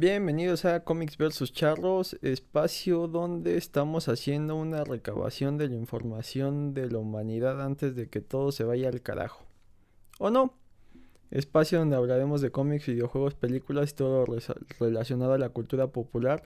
Bienvenidos 0.00 0.64
a 0.64 0.84
Comics 0.84 1.18
vs 1.18 1.52
Charros, 1.52 2.16
espacio 2.22 3.08
donde 3.08 3.56
estamos 3.56 4.08
haciendo 4.08 4.54
una 4.54 4.84
recabación 4.84 5.58
de 5.58 5.66
la 5.66 5.74
información 5.74 6.72
de 6.72 6.88
la 6.88 6.98
humanidad 6.98 7.60
antes 7.60 7.96
de 7.96 8.08
que 8.08 8.20
todo 8.20 8.52
se 8.52 8.62
vaya 8.62 8.90
al 8.90 9.02
carajo. 9.02 9.44
¿O 10.20 10.30
no? 10.30 10.54
Espacio 11.32 11.80
donde 11.80 11.96
hablaremos 11.96 12.40
de 12.40 12.52
cómics, 12.52 12.86
videojuegos, 12.86 13.34
películas 13.34 13.90
y 13.90 13.94
todo 13.96 14.24
relacionado 14.78 15.32
a 15.32 15.38
la 15.38 15.48
cultura 15.48 15.88
popular. 15.88 16.44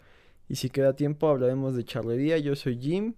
Y 0.48 0.57
si 0.57 0.71
queda 0.71 0.97
tiempo 0.97 1.29
hablaremos 1.29 1.77
de 1.77 1.84
charrería. 1.84 2.39
Yo 2.39 2.57
soy 2.57 2.79
Jim. 2.79 3.17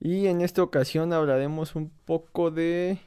Y 0.00 0.26
en 0.26 0.42
esta 0.42 0.62
ocasión 0.62 1.14
hablaremos 1.14 1.76
un 1.76 1.90
poco 2.04 2.50
de 2.50 2.98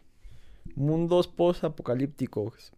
mundos 0.74 1.28
post-apocalípticos. 1.28 2.74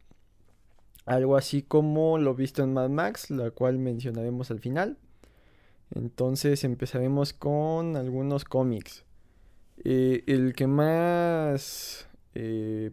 Algo 1.05 1.35
así 1.35 1.61
como 1.61 2.17
lo 2.17 2.33
visto 2.35 2.63
en 2.63 2.73
Mad 2.73 2.89
Max, 2.89 3.29
la 3.29 3.51
cual 3.51 3.77
mencionaremos 3.77 4.51
al 4.51 4.59
final. 4.59 4.97
Entonces 5.91 6.63
empezaremos 6.63 7.33
con 7.33 7.97
algunos 7.97 8.45
cómics. 8.45 9.03
Eh, 9.83 10.23
el 10.27 10.53
que 10.53 10.67
más 10.67 12.07
eh, 12.35 12.91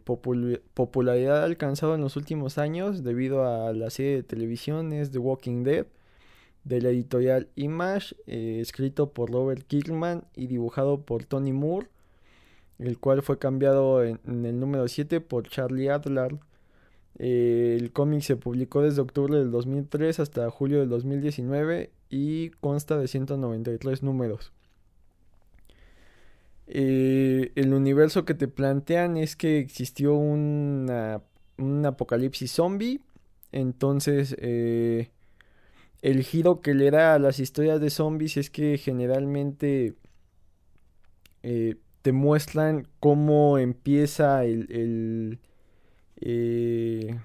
popularidad 0.75 1.43
ha 1.43 1.45
alcanzado 1.45 1.95
en 1.95 2.01
los 2.01 2.17
últimos 2.17 2.59
años 2.59 3.05
debido 3.05 3.47
a 3.47 3.73
la 3.73 3.91
serie 3.91 4.17
de 4.17 4.23
televisión 4.23 4.93
es 4.93 5.11
The 5.13 5.19
Walking 5.19 5.63
Dead 5.63 5.87
de 6.65 6.81
la 6.83 6.91
editorial 6.91 7.49
Image, 7.57 8.15
eh, 8.27 8.59
escrito 8.61 9.13
por 9.13 9.31
Robert 9.31 9.67
Kirkman 9.67 10.25
y 10.37 10.47
dibujado 10.47 11.03
por 11.03 11.25
Tony 11.25 11.53
Moore, 11.53 11.89
el 12.79 12.99
cual 12.99 13.23
fue 13.23 13.39
cambiado 13.39 14.05
en, 14.05 14.19
el 14.27 14.59
número 14.61 14.87
7 14.89 15.21
por 15.21 15.49
Charlie 15.49 15.89
Adler. 15.89 16.37
Eh, 17.23 17.77
el 17.79 17.93
cómic 17.93 18.23
se 18.23 18.37
publicó 18.37 18.81
desde 18.81 19.03
octubre 19.03 19.37
del 19.39 19.51
2003 19.51 20.21
hasta 20.21 20.49
julio 20.49 20.81
del 20.81 20.89
2019 20.89 21.91
y 22.09 22.49
consta 22.63 22.97
de 22.97 23.09
193 23.09 24.03
números. 24.03 24.55
Eh, 26.67 27.53
el 27.57 27.75
universo 27.75 28.25
que 28.25 28.33
te 28.33 28.49
plantean 28.49 29.19
es 29.19 29.37
que 29.37 29.59
existió 29.59 30.15
un 30.15 30.89
apocalipsis 31.85 32.53
zombie. 32.53 33.03
Entonces, 33.53 34.35
eh, 34.39 35.11
el 36.01 36.23
giro 36.23 36.63
que 36.63 36.73
le 36.73 36.91
da 36.91 37.13
a 37.13 37.19
las 37.19 37.39
historias 37.39 37.83
de 37.83 37.91
zombies 37.91 38.39
es 38.39 38.49
que 38.49 38.79
generalmente 38.79 39.95
te 41.43 42.13
muestran 42.13 42.89
cómo 42.99 43.59
empieza 43.59 44.45
el 44.45 45.39
eh, 46.21 47.19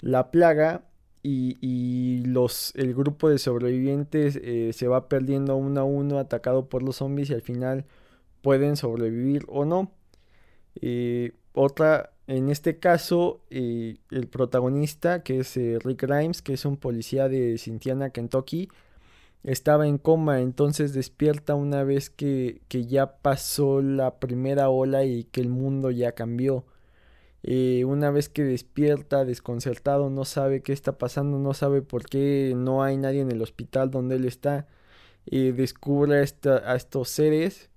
la 0.00 0.30
plaga 0.30 0.84
y, 1.22 2.22
los, 2.26 2.74
el 2.76 2.94
grupo 2.94 3.30
de 3.30 3.38
sobrevivientes 3.38 4.38
eh, 4.42 4.72
se 4.74 4.88
va 4.88 5.08
perdiendo 5.08 5.56
uno 5.56 5.80
a 5.80 5.84
uno 5.84 6.18
atacado 6.18 6.68
por 6.68 6.82
los 6.82 6.96
zombies 6.96 7.30
y 7.30 7.34
al 7.34 7.42
final 7.42 7.86
pueden 8.42 8.76
sobrevivir 8.76 9.44
o 9.48 9.64
no. 9.64 9.92
Eh, 10.80 11.32
otra, 11.54 12.12
en 12.26 12.50
este 12.50 12.78
caso, 12.78 13.42
el 13.50 14.28
protagonista, 14.30 15.22
que 15.22 15.40
es 15.40 15.56
Rick 15.56 16.02
Grimes, 16.02 16.42
que 16.42 16.54
es 16.54 16.64
un 16.66 16.76
policía 16.76 17.28
de 17.28 17.56
Cynthiana, 17.58 18.10
Kentucky, 18.10 18.68
estaba 19.44 19.86
en 19.86 19.98
coma, 19.98 20.40
entonces 20.40 20.94
despierta 20.94 21.54
una 21.54 21.84
vez 21.84 22.10
que, 22.10 22.62
que 22.68 22.86
ya 22.86 23.18
pasó 23.18 23.82
la 23.82 24.18
primera 24.18 24.70
ola 24.70 25.04
y 25.04 25.24
que 25.24 25.40
el 25.40 25.48
mundo 25.48 25.90
ya 25.90 26.12
cambió. 26.12 26.64
Eh, 27.46 27.84
una 27.84 28.10
vez 28.10 28.30
que 28.30 28.42
despierta 28.42 29.26
desconcertado, 29.26 30.08
no 30.08 30.24
sabe 30.24 30.62
qué 30.62 30.72
está 30.72 30.96
pasando, 30.96 31.38
no 31.38 31.52
sabe 31.52 31.82
por 31.82 32.06
qué 32.06 32.54
no 32.56 32.82
hay 32.82 32.96
nadie 32.96 33.20
en 33.20 33.30
el 33.30 33.42
hospital 33.42 33.90
donde 33.90 34.16
él 34.16 34.24
está, 34.24 34.66
eh, 35.26 35.52
descubre 35.52 36.18
a, 36.20 36.74
estos 36.74 37.10
seres 37.10 37.70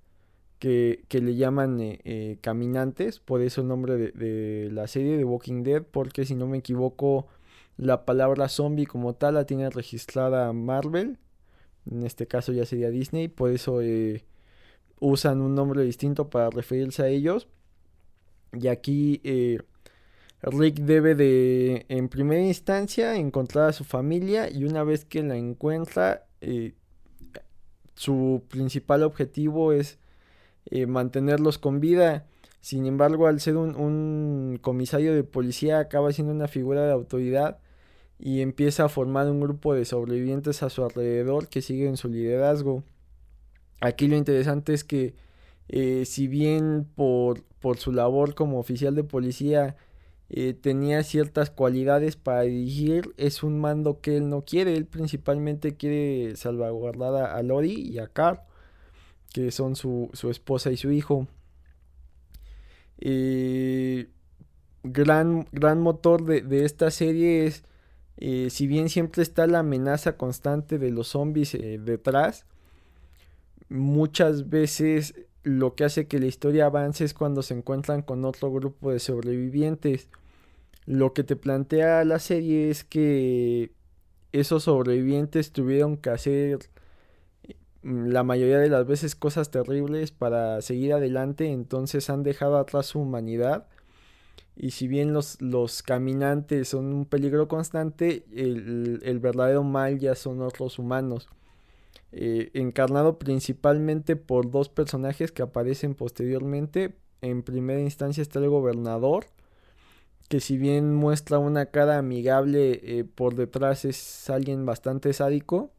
que, 0.58 1.04
le 1.10 1.36
llaman 1.36 1.78
eh, 1.80 2.38
caminantes, 2.40 3.20
por 3.20 3.42
eso 3.42 3.60
el 3.60 3.68
nombre 3.68 3.96
de, 3.98 4.12
de, 4.12 4.70
la 4.72 4.86
serie 4.88 5.18
de 5.18 5.24
Walking 5.24 5.62
Dead, 5.64 5.82
porque 5.82 6.24
si 6.24 6.34
no 6.34 6.46
me 6.46 6.58
equivoco, 6.58 7.26
la 7.76 8.06
palabra 8.06 8.48
zombie 8.48 8.86
como 8.86 9.14
tal 9.16 9.34
la 9.34 9.44
tiene 9.44 9.68
registrada 9.70 10.52
Marvel, 10.54 11.18
en 11.90 12.04
este 12.04 12.26
caso 12.26 12.52
ya 12.52 12.64
sería 12.66 12.90
Disney, 12.90 13.28
por 13.28 13.50
eso 13.50 13.80
usan 15.00 15.40
un 15.42 15.54
nombre 15.54 15.82
distinto 15.84 16.30
para 16.30 16.50
referirse 16.50 17.02
a 17.02 17.08
ellos. 17.08 17.48
Y 18.52 18.68
aquí 18.68 19.20
eh, 19.24 19.58
Rick 20.42 20.76
debe 20.80 21.14
de, 21.14 21.86
en 21.88 22.08
primera 22.08 22.42
instancia, 22.42 23.16
encontrar 23.16 23.68
a 23.68 23.72
su 23.72 23.84
familia 23.84 24.50
y 24.50 24.64
una 24.64 24.84
vez 24.84 25.04
que 25.04 25.22
la 25.22 25.36
encuentra, 25.36 26.26
eh, 26.40 26.74
su 27.94 28.44
principal 28.48 29.02
objetivo 29.02 29.72
es 29.72 29.98
eh, 30.66 30.86
mantenerlos 30.86 31.58
con 31.58 31.80
vida. 31.80 32.26
Sin 32.60 32.86
embargo, 32.86 33.26
al 33.26 33.40
ser 33.40 33.56
un, 33.56 33.74
un, 33.76 34.58
comisario 34.60 35.14
de 35.14 35.24
policía, 35.24 35.80
acaba 35.80 36.12
siendo 36.12 36.32
una 36.32 36.48
figura 36.48 36.86
de 36.86 36.92
autoridad 36.92 37.58
y 38.18 38.40
empieza 38.40 38.84
a 38.84 38.88
formar 38.88 39.30
un 39.30 39.40
grupo 39.40 39.74
de 39.74 39.84
sobrevivientes 39.84 40.62
a 40.62 40.70
su 40.70 40.84
alrededor 40.84 41.48
que 41.48 41.62
siguen 41.62 41.96
su 41.96 42.08
liderazgo. 42.08 42.84
Aquí 43.80 44.08
lo 44.08 44.16
interesante 44.16 44.74
es 44.74 44.84
que 44.84 45.14
eh, 45.68 46.04
si 46.06 46.28
bien 46.28 46.86
por, 46.94 47.42
por, 47.60 47.76
su 47.76 47.92
labor 47.92 48.34
como 48.34 48.58
oficial 48.58 48.94
de 48.94 49.04
policía 49.04 49.76
eh, 50.30 50.54
tenía 50.54 51.02
ciertas 51.02 51.50
cualidades 51.50 52.16
para 52.16 52.42
dirigir, 52.42 53.12
es 53.18 53.42
un 53.42 53.60
mando 53.60 54.00
que 54.00 54.16
él 54.16 54.28
no 54.30 54.44
quiere. 54.44 54.74
Él 54.74 54.86
principalmente 54.86 55.76
quiere 55.76 56.36
salvaguardar 56.36 57.30
a, 57.30 57.42
Lori 57.42 57.72
y 57.72 57.98
a 57.98 58.08
Carl, 58.08 58.40
que 59.32 59.50
son 59.50 59.76
su, 59.76 60.10
su 60.14 60.30
esposa 60.30 60.70
y 60.70 60.76
su 60.78 60.90
hijo. 60.90 61.28
Eh, 63.00 64.08
gran, 64.82 65.46
gran 65.52 65.80
motor 65.80 66.24
de, 66.24 66.40
de 66.40 66.64
esta 66.64 66.90
serie 66.90 67.46
es, 67.46 67.64
si 68.52 68.66
bien 68.66 68.88
siempre 68.88 69.22
está 69.22 69.46
la 69.46 69.60
amenaza 69.60 70.16
constante 70.16 70.78
de 70.78 70.90
los 70.90 71.08
zombies 71.08 71.52
detrás, 71.52 72.46
muchas 73.68 74.48
veces 74.48 75.14
lo 75.48 75.74
que 75.74 75.84
hace 75.84 76.06
que 76.06 76.18
la 76.18 76.26
historia 76.26 76.66
avance 76.66 77.04
es 77.04 77.14
cuando 77.14 77.42
se 77.42 77.54
encuentran 77.54 78.02
con 78.02 78.24
otro 78.24 78.52
grupo 78.52 78.92
de 78.92 78.98
sobrevivientes. 78.98 80.08
Lo 80.86 81.14
que 81.14 81.24
te 81.24 81.36
plantea 81.36 82.04
la 82.04 82.18
serie 82.18 82.70
es 82.70 82.84
que 82.84 83.72
esos 84.32 84.64
sobrevivientes 84.64 85.52
tuvieron 85.52 85.96
que 85.96 86.10
hacer 86.10 86.58
mm, 87.82 88.08
la 88.08 88.22
mayoría 88.24 88.58
de 88.58 88.68
las 88.68 88.86
veces 88.86 89.16
cosas 89.16 89.50
terribles 89.50 90.12
para 90.12 90.60
seguir 90.62 90.92
adelante, 90.92 91.50
entonces 91.50 92.10
han 92.10 92.22
dejado 92.22 92.58
atrás 92.58 92.86
su 92.86 93.00
humanidad. 93.00 93.66
Y 94.56 94.72
si 94.72 94.88
bien 94.88 95.12
los, 95.14 95.40
los 95.40 95.82
caminantes 95.82 96.68
son 96.68 96.92
un 96.92 97.06
peligro 97.06 97.48
constante, 97.48 98.24
el, 98.34 99.00
el 99.04 99.18
verdadero 99.20 99.62
mal 99.64 99.98
ya 99.98 100.14
son 100.14 100.42
otros 100.42 100.78
humanos. 100.78 101.28
Eh, 102.10 102.50
encarnado 102.54 103.18
principalmente 103.18 104.16
por 104.16 104.50
dos 104.50 104.68
personajes 104.68 105.32
que 105.32 105.42
aparecen 105.42 105.94
posteriormente. 105.94 106.96
En 107.20 107.42
primera 107.42 107.80
instancia 107.80 108.22
está 108.22 108.38
el 108.38 108.48
gobernador, 108.48 109.26
que 110.28 110.40
si 110.40 110.56
bien 110.56 110.94
muestra 110.94 111.38
una 111.38 111.66
cara 111.66 111.98
amigable, 111.98 112.80
eh, 112.82 113.04
por 113.04 113.34
detrás 113.34 113.84
es 113.84 114.30
alguien 114.30 114.66
bastante 114.66 115.12
sádico. 115.12 115.72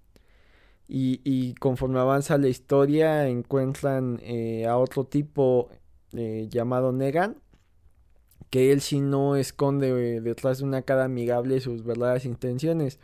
Y, 0.91 1.53
conforme 1.59 1.99
avanza 1.99 2.39
la 2.39 2.47
historia 2.47 3.27
encuentran 3.27 4.19
eh, 4.23 4.65
a 4.65 4.77
otro 4.77 5.05
tipo 5.05 5.69
llamado 6.11 6.91
Negan, 6.91 7.37
que 8.49 8.71
él 8.71 8.81
si 8.81 8.99
no 8.99 9.35
esconde 9.35 10.21
detrás 10.21 10.59
de 10.59 10.65
una 10.65 10.81
cara 10.81 11.05
amigable 11.05 11.61
sus 11.61 11.83
verdaderas 11.83 12.25
intenciones 12.25 12.99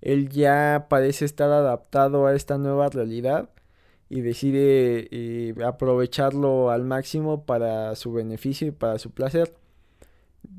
él 0.00 0.28
ya 0.28 0.86
parece 0.88 1.24
estar 1.24 1.50
adaptado 1.50 2.26
a 2.26 2.34
esta 2.34 2.58
nueva 2.58 2.88
realidad 2.88 3.50
y 4.08 4.20
decide 4.22 5.08
eh, 5.10 5.54
aprovecharlo 5.64 6.70
al 6.70 6.84
máximo 6.84 7.44
para 7.44 7.94
su 7.96 8.12
beneficio 8.12 8.68
y 8.68 8.70
para 8.70 8.98
su 8.98 9.10
placer. 9.10 9.54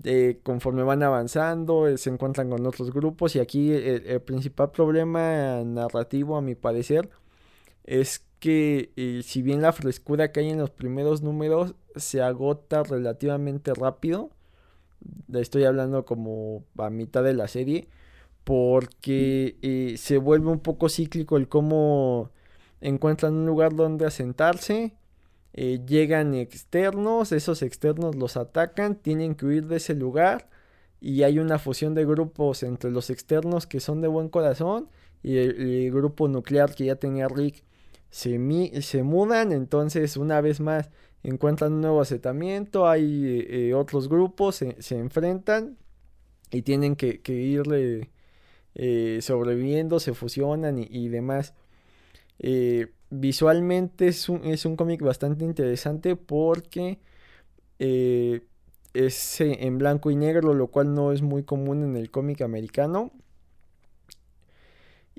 Eh, 0.03 0.39
conforme 0.43 0.83
van 0.83 1.03
avanzando, 1.03 1.87
eh, 1.87 1.97
se 1.97 2.09
encuentran 2.09 2.49
con 2.49 2.65
otros 2.65 2.91
grupos 2.93 3.35
y 3.35 3.39
aquí 3.39 3.71
el, 3.71 4.21
principal 4.21 4.71
problema 4.71 5.63
narrativo 5.63 6.37
a 6.37 6.41
mi 6.41 6.55
parecer 6.55 7.09
es 7.85 8.23
que 8.39 8.91
si 9.25 9.41
bien 9.41 9.61
la 9.61 9.73
frescura 9.73 10.31
que 10.31 10.41
hay 10.41 10.49
en 10.49 10.59
los 10.59 10.69
primeros 10.69 11.21
números 11.21 11.75
se 11.95 12.21
agota 12.21 12.83
relativamente 12.83 13.73
rápido, 13.73 14.29
estoy 15.33 15.63
hablando 15.65 16.05
como 16.05 16.63
a 16.77 16.89
mitad 16.89 17.23
de 17.23 17.33
la 17.33 17.47
serie, 17.47 17.89
porque 18.43 19.57
eh, 19.61 19.95
se 19.97 20.17
vuelve 20.17 20.49
un 20.49 20.59
poco 20.59 20.89
cíclico 20.89 21.37
el 21.37 21.47
cómo 21.47 22.31
encuentran 22.81 23.33
un 23.33 23.45
lugar 23.45 23.75
donde 23.75 24.05
asentarse, 24.05 24.95
eh, 25.53 25.81
llegan 25.85 26.33
externos, 26.35 27.31
esos 27.31 27.61
externos 27.61 28.15
los 28.15 28.37
atacan, 28.37 28.95
tienen 28.95 29.35
que 29.35 29.45
huir 29.45 29.67
de 29.67 29.77
ese 29.77 29.95
lugar, 29.95 30.49
y 31.01 31.23
hay 31.23 31.39
una 31.39 31.59
fusión 31.59 31.93
de 31.95 32.05
grupos 32.05 32.63
entre 32.63 32.91
los 32.91 33.09
externos 33.09 33.67
que 33.67 33.79
son 33.79 34.01
de 34.01 34.07
buen 34.07 34.29
corazón 34.29 34.89
y 35.23 35.37
el, 35.37 35.91
grupo 35.91 36.27
nuclear 36.27 36.75
que 36.75 36.85
ya 36.85 36.95
tenía 36.95 37.27
Rick 37.27 37.63
se, 38.09 38.39
se 38.81 39.03
mudan, 39.03 39.51
entonces 39.51 40.17
una 40.17 40.41
vez 40.41 40.59
más 40.59 40.89
encuentran 41.23 41.73
un 41.73 41.81
nuevo 41.81 42.01
asentamiento, 42.01 42.87
hay 42.87 43.45
eh, 43.49 43.73
otros 43.73 44.09
grupos, 44.09 44.55
se, 44.55 44.97
enfrentan 44.97 45.77
y 46.51 46.63
tienen 46.63 46.95
que, 46.95 47.21
que 47.21 47.33
irle 47.33 48.09
eh, 48.75 49.19
sobreviviendo, 49.21 49.99
se 49.99 50.13
fusionan 50.13 50.79
y, 50.79 51.09
demás. 51.09 51.53
Eh, 52.39 52.87
visualmente 53.09 54.07
es 54.07 54.29
un, 54.29 54.45
es 54.45 54.65
un 54.65 54.75
cómic 54.75 55.01
bastante 55.01 55.45
interesante 55.45 56.15
porque 56.15 56.99
es 58.93 59.41
en 59.41 59.77
blanco 59.77 60.11
y 60.11 60.15
negro, 60.15 60.53
lo 60.53 60.67
cual 60.67 60.93
no 60.93 61.11
es 61.11 61.21
muy 61.21 61.43
común 61.43 61.83
en 61.83 61.95
el 61.95 62.11
cómic 62.11 62.41
americano. 62.41 63.11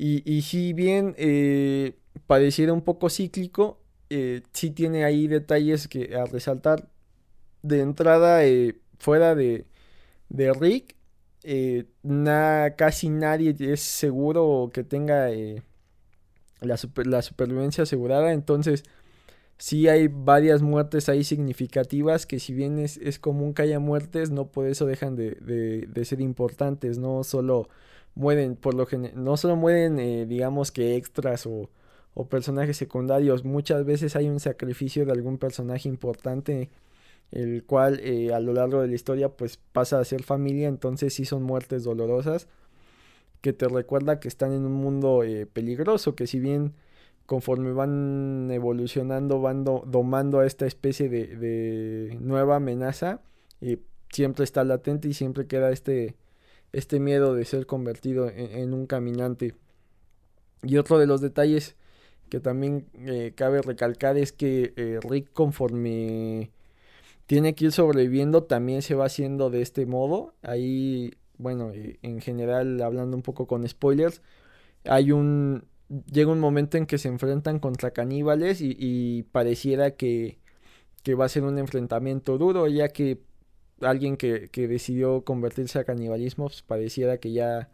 Y, 0.02 0.40
si 0.42 0.72
bien 0.72 1.14
eh, 1.18 1.98
pareciera 2.26 2.72
un 2.72 2.80
poco 2.80 3.10
cíclico, 3.10 3.78
eh, 4.08 4.42
sí 4.52 4.70
tiene 4.70 5.04
ahí 5.04 5.28
detalles 5.28 5.88
que 5.88 6.16
a 6.16 6.24
resaltar. 6.24 6.88
De 7.62 7.80
entrada, 7.80 8.44
eh, 8.46 8.76
fuera 8.98 9.34
de, 9.34 9.66
de 10.30 10.54
Rick, 10.54 10.96
casi 12.76 13.08
nadie 13.08 13.54
es 13.58 13.80
seguro 13.80 14.70
que 14.72 14.84
tenga 14.84 15.28
la, 16.60 16.78
la 17.04 17.22
supervivencia 17.22 17.84
asegurada. 17.84 18.32
Entonces, 18.32 18.84
sí 19.60 19.88
hay 19.88 20.08
varias 20.08 20.62
muertes 20.62 21.10
ahí 21.10 21.22
significativas 21.22 22.26
que 22.26 22.40
si 22.40 22.54
bien 22.54 22.78
es, 22.78 23.18
común 23.18 23.52
que 23.52 23.62
haya 23.62 23.78
muertes, 23.78 24.30
no 24.30 24.46
por 24.46 24.66
eso 24.66 24.86
dejan 24.86 25.16
de, 25.16 26.04
ser 26.04 26.20
importantes, 26.22 26.98
no 26.98 27.24
solo 27.24 27.68
mueren, 28.14 28.56
por 28.56 28.74
lo 28.74 28.86
no 29.14 29.36
solo 29.36 29.56
mueren, 29.56 29.98
eh, 29.98 30.24
digamos 30.26 30.72
que 30.72 30.96
extras 30.96 31.46
o, 31.46 31.70
personajes 32.30 32.76
secundarios, 32.76 33.44
muchas 33.44 33.84
veces 33.86 34.16
hay 34.16 34.28
un 34.28 34.40
sacrificio 34.40 35.06
de 35.06 35.12
algún 35.12 35.38
personaje 35.38 35.88
importante, 35.88 36.70
el 37.32 37.64
cual 37.64 38.00
eh, 38.00 38.32
a 38.32 38.40
lo 38.40 38.52
largo 38.52 38.80
de 38.80 38.88
la 38.88 38.94
historia 38.94 39.28
pues 39.30 39.58
pasa 39.72 40.00
a 40.00 40.04
ser 40.04 40.22
familia, 40.22 40.68
entonces 40.68 41.14
sí 41.14 41.24
son 41.24 41.42
muertes 41.42 41.84
dolorosas, 41.84 42.48
que 43.40 43.52
te 43.52 43.68
recuerda 43.68 44.20
que 44.20 44.28
están 44.28 44.52
en 44.52 44.64
un 44.64 44.72
mundo 44.72 45.22
eh, 45.22 45.46
peligroso, 45.46 46.14
que 46.14 46.26
si 46.26 46.40
bien 46.40 46.74
conforme 47.26 47.72
van 47.72 48.50
evolucionando, 48.50 49.40
van 49.40 49.64
domando 49.64 50.40
a 50.40 50.46
esta 50.46 50.66
especie 50.66 51.08
de, 51.08 52.16
nueva 52.20 52.56
amenaza 52.56 53.22
siempre 54.12 54.42
está 54.42 54.64
latente 54.64 55.06
y 55.06 55.14
siempre 55.14 55.46
queda 55.46 55.70
este, 55.70 56.16
este 56.72 56.98
miedo 56.98 57.34
de 57.34 57.44
ser 57.44 57.66
convertido 57.66 58.28
en, 58.28 58.74
un 58.74 58.86
caminante. 58.86 59.54
Y 60.64 60.78
otro 60.78 60.98
de 60.98 61.06
los 61.06 61.20
detalles 61.20 61.76
que 62.28 62.40
también 62.40 62.88
eh, 62.94 63.32
cabe 63.36 63.62
recalcar 63.62 64.18
es 64.18 64.32
que 64.32 64.98
Rick 65.08 65.32
conforme 65.32 66.50
tiene 67.30 67.54
que 67.54 67.66
ir 67.66 67.70
sobreviviendo 67.70 68.42
también 68.42 68.82
se 68.82 68.96
va 68.96 69.04
haciendo 69.04 69.50
de 69.50 69.62
este 69.62 69.86
modo. 69.86 70.34
Ahí, 70.42 71.12
bueno, 71.38 71.70
eh, 71.72 72.00
en 72.02 72.20
general 72.20 72.82
hablando 72.82 73.16
un 73.16 73.22
poco 73.22 73.46
con 73.46 73.68
spoilers, 73.68 74.20
hay 74.82 75.12
un 75.12 75.64
llega 76.12 76.32
un 76.32 76.40
momento 76.40 76.76
en 76.76 76.86
que 76.86 76.98
se 76.98 77.06
enfrentan 77.06 77.60
contra 77.60 77.92
caníbales 77.92 78.58
y, 78.60 79.22
pareciera 79.30 79.92
que, 79.92 80.40
va 81.16 81.26
a 81.26 81.28
ser 81.28 81.44
un 81.44 81.56
enfrentamiento 81.58 82.36
duro, 82.36 82.66
ya 82.66 82.88
que 82.88 83.20
alguien 83.80 84.16
que, 84.16 84.50
decidió 84.52 85.22
convertirse 85.24 85.78
a 85.78 85.84
canibalismo 85.84 86.46
pues, 86.46 86.62
pareciera 86.62 87.18
que 87.18 87.30
ya 87.30 87.70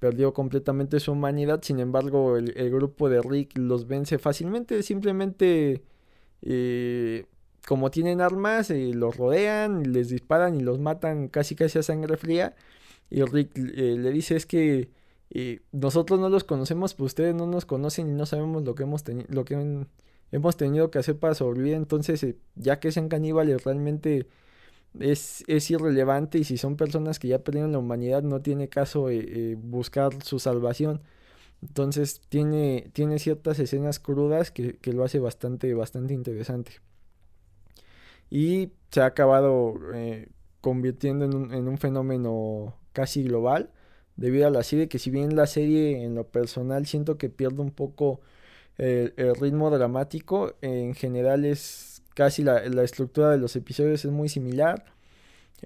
perdió 0.00 0.34
completamente 0.34 0.98
su 0.98 1.12
humanidad, 1.12 1.62
sin 1.62 1.78
embargo 1.78 2.36
el, 2.36 2.52
grupo 2.72 3.08
de 3.08 3.22
Rick 3.22 3.58
los 3.58 3.86
vence 3.86 4.18
fácilmente, 4.18 4.82
simplemente 4.82 5.84
eh, 6.42 7.26
como 7.68 7.90
tienen 7.90 8.20
armas, 8.22 8.70
eh, 8.70 8.92
los 8.94 9.16
rodean, 9.16 9.92
les 9.92 10.08
disparan 10.08 10.56
y 10.56 10.60
los 10.62 10.78
matan 10.80 11.28
casi 11.28 11.54
casi 11.54 11.78
a 11.78 11.82
sangre 11.82 12.16
fría. 12.16 12.56
Y 13.10 13.22
Rick 13.22 13.58
eh, 13.58 13.96
le 13.98 14.10
dice 14.12 14.36
es 14.36 14.46
que 14.46 14.90
y 15.30 15.60
nosotros 15.72 16.18
no 16.18 16.28
los 16.30 16.44
conocemos, 16.44 16.94
pues 16.94 17.08
ustedes 17.08 17.34
no 17.34 17.46
nos 17.46 17.66
conocen 17.66 18.08
y 18.08 18.12
no 18.12 18.26
sabemos 18.26 18.64
lo 18.64 18.74
que 18.74 18.84
hemos, 18.84 19.04
lo 19.28 19.44
que 19.44 19.86
hemos 20.32 20.56
tenido 20.56 20.90
que 20.90 20.98
hacer 20.98 21.18
para 21.18 21.34
sobrevivir. 21.34 21.74
Entonces, 21.74 22.22
eh, 22.24 22.38
ya 22.54 22.80
que 22.80 22.92
sean 22.92 23.08
caníbales, 23.08 23.64
realmente 23.64 24.26
es, 25.00 25.44
es, 25.48 25.70
irrelevante 25.70 26.38
y 26.38 26.44
si 26.44 26.58
son 26.58 26.76
personas 26.76 27.18
que 27.18 27.28
ya 27.28 27.40
perdieron 27.40 27.72
la 27.72 27.78
humanidad, 27.78 28.22
no 28.22 28.42
tiene 28.42 28.68
caso 28.68 29.10
eh, 29.10 29.18
eh, 29.52 29.56
buscar 29.60 30.22
su 30.24 30.38
salvación. 30.38 31.02
Entonces, 31.62 32.20
tiene, 32.28 32.90
tiene 32.94 33.18
ciertas 33.18 33.58
escenas 33.58 33.98
crudas 34.00 34.50
que, 34.50 34.78
que 34.78 34.92
lo 34.92 35.04
hace 35.04 35.18
bastante, 35.20 35.74
bastante 35.74 36.14
interesante. 36.14 36.80
Y 38.30 38.72
se 38.90 39.00
ha 39.00 39.06
acabado 39.06 39.74
convirtiendo 40.60 41.24
en 41.24 41.34
un, 41.34 41.54
en 41.54 41.68
un 41.68 41.78
fenómeno 41.78 42.74
casi 42.92 43.22
global 43.22 43.70
debido 44.16 44.48
a 44.48 44.50
la 44.50 44.64
serie, 44.64 44.88
que 44.88 44.98
si 44.98 45.10
bien 45.10 45.36
la 45.36 45.46
serie 45.46 46.04
en 46.04 46.14
lo 46.14 46.26
personal 46.26 46.86
siento 46.86 47.16
que 47.18 47.28
pierde 47.30 47.62
un 47.62 47.70
poco 47.70 48.20
el, 48.78 49.12
ritmo 49.40 49.70
dramático, 49.70 50.54
en 50.62 50.94
general 50.94 51.44
es 51.44 52.02
casi 52.14 52.42
la, 52.42 52.58
estructura 52.82 53.30
de 53.30 53.38
los 53.38 53.56
episodios 53.56 54.04
es 54.04 54.10
muy 54.10 54.28
similar. 54.28 54.84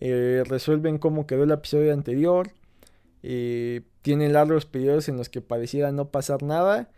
Eh, 0.00 0.44
resuelven 0.46 0.98
cómo 0.98 1.26
quedó 1.26 1.44
el 1.44 1.50
episodio 1.50 1.92
anterior. 1.92 2.50
Eh, 3.22 3.82
tienen 4.02 4.32
largos 4.32 4.66
periodos 4.66 5.08
en 5.08 5.16
los 5.16 5.28
que 5.28 5.40
pareciera 5.42 5.92
no 5.92 6.10
pasar 6.10 6.42
nada. 6.42 6.90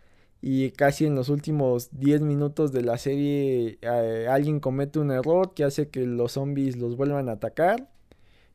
Y 0.47 0.69
casi 0.71 1.07
en 1.07 1.15
los 1.15 1.29
últimos 1.29 1.89
10 1.93 2.21
minutos 2.21 2.71
de 2.71 2.83
la 2.83 2.99
serie 2.99 3.79
eh, 3.81 4.27
alguien 4.29 4.59
comete 4.59 4.99
un 4.99 5.09
error 5.09 5.55
que 5.55 5.63
hace 5.63 5.89
que 5.89 6.05
los 6.05 6.33
zombies 6.33 6.77
los 6.77 6.95
vuelvan 6.95 7.29
a 7.29 7.33
atacar. 7.33 7.89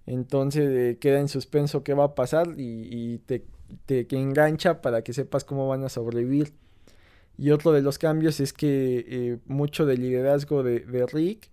Entonces 0.06 0.70
eh, 0.70 0.98
queda 1.00 1.18
en 1.18 1.28
suspenso 1.28 1.82
qué 1.82 1.94
va 1.94 2.04
a 2.04 2.14
pasar 2.14 2.54
y, 2.56 3.18
te, 3.26 3.44
te 3.86 4.06
engancha 4.12 4.80
para 4.82 5.02
que 5.02 5.12
sepas 5.12 5.44
cómo 5.44 5.66
van 5.66 5.82
a 5.82 5.88
sobrevivir. 5.88 6.52
Y 7.40 7.52
otro 7.52 7.72
de 7.72 7.80
los 7.80 7.96
cambios 7.98 8.38
es 8.38 8.52
que 8.52 9.04
eh, 9.08 9.38
mucho 9.46 9.86
del 9.86 10.02
liderazgo 10.02 10.62
de, 10.62 11.06
Rick 11.10 11.48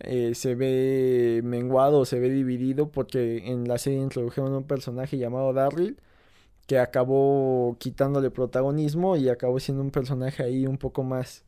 eh, 0.00 0.34
se 0.34 0.54
ve 0.54 1.42
menguado, 1.44 2.06
se 2.06 2.18
ve 2.18 2.30
dividido 2.30 2.90
porque 2.90 3.42
en 3.46 3.68
la 3.68 3.76
serie 3.76 3.98
introdujeron 3.98 4.54
un 4.54 4.64
personaje 4.64 5.18
llamado 5.18 5.52
Darryl 5.52 5.98
que 6.66 6.78
acabó 6.78 7.76
quitándole 7.78 8.30
protagonismo 8.30 9.16
y 9.16 9.28
acabó 9.28 9.60
siendo 9.60 9.82
un 9.82 9.90
personaje 9.90 10.42
ahí 10.42 10.66
un 10.66 10.78
poco 10.78 11.02
más 11.04 11.44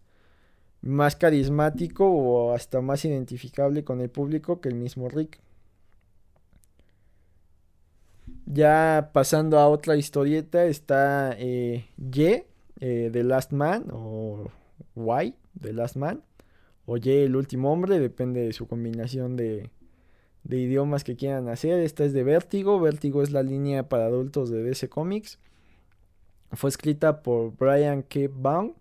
más 0.80 1.16
carismático 1.16 2.08
o 2.08 2.52
hasta 2.52 2.80
más 2.80 3.04
identificable 3.04 3.84
con 3.84 4.00
el 4.00 4.10
público 4.10 4.60
que 4.60 4.68
el 4.68 4.76
mismo 4.76 5.08
Rick. 5.08 5.40
Ya 8.46 9.10
pasando 9.12 9.58
a 9.58 9.68
otra 9.68 9.96
historieta 9.96 10.64
está 10.64 11.34
eh, 11.38 11.86
Y, 11.98 12.24
eh, 12.80 13.10
The 13.12 13.24
Last 13.24 13.52
Man, 13.52 13.86
o 13.92 14.50
Y, 15.22 15.34
The 15.60 15.72
Last 15.72 15.96
Man, 15.96 16.22
o 16.86 16.96
Y, 16.96 17.10
El 17.10 17.36
Último 17.36 17.72
Hombre, 17.72 17.98
depende 17.98 18.40
de 18.40 18.52
su 18.52 18.66
combinación 18.66 19.36
de, 19.36 19.70
idiomas 20.56 21.04
que 21.04 21.16
quieran 21.16 21.48
hacer. 21.48 21.80
Esta 21.80 22.04
es 22.04 22.12
de 22.12 22.24
Vértigo, 22.24 22.80
Vértigo 22.80 23.22
es 23.22 23.30
la 23.30 23.42
línea 23.42 23.88
para 23.88 24.06
adultos 24.06 24.50
de 24.50 24.62
DC 24.62 24.88
Comics. 24.88 25.38
Fue 26.52 26.70
escrita 26.70 27.22
por 27.22 27.54
Brian 27.56 28.02
K. 28.02 28.20
Baum 28.32 28.74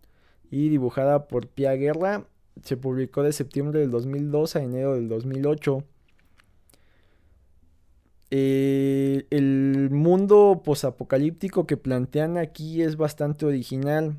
y 0.49 0.69
dibujada 0.69 1.27
por 1.27 1.47
Pia 1.47 1.73
Guerra. 1.73 2.25
Se 2.63 2.77
publicó 2.77 3.23
de 3.23 3.33
septiembre 3.33 3.81
del 3.81 3.91
2002 3.91 4.55
a 4.55 4.63
enero 4.63 4.95
del 4.95 5.09
2008. 5.09 5.83
Eh, 8.29 9.25
el 9.29 9.89
mundo 9.91 10.61
posapocalíptico 10.63 11.65
que 11.65 11.77
plantean 11.77 12.37
aquí 12.37 12.81
es 12.81 12.97
bastante 12.97 13.45
original. 13.45 14.17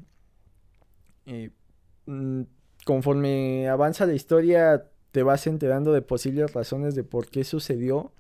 Eh, 1.26 1.50
mm, 2.06 2.42
conforme 2.84 3.68
avanza 3.68 4.06
la 4.06 4.14
historia, 4.14 4.86
te 5.12 5.22
vas 5.22 5.46
enterando 5.46 5.92
de 5.92 6.02
posibles 6.02 6.52
razones 6.52 6.94
de 6.94 7.04
por 7.04 7.28
qué 7.28 7.44
sucedió. 7.44 8.12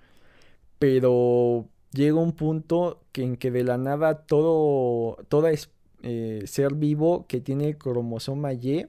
Pero 0.78 1.66
llega 1.92 2.16
un 2.18 2.32
punto 2.32 3.00
que 3.12 3.22
en 3.24 3.36
que 3.36 3.50
de 3.50 3.64
la 3.64 3.78
nada 3.78 4.26
todo, 4.26 5.16
toda 5.28 5.50
es, 5.50 5.70
eh, 6.02 6.42
ser 6.46 6.74
vivo 6.74 7.26
que 7.26 7.40
tiene 7.40 7.76
cromosoma 7.76 8.52
Y, 8.52 8.86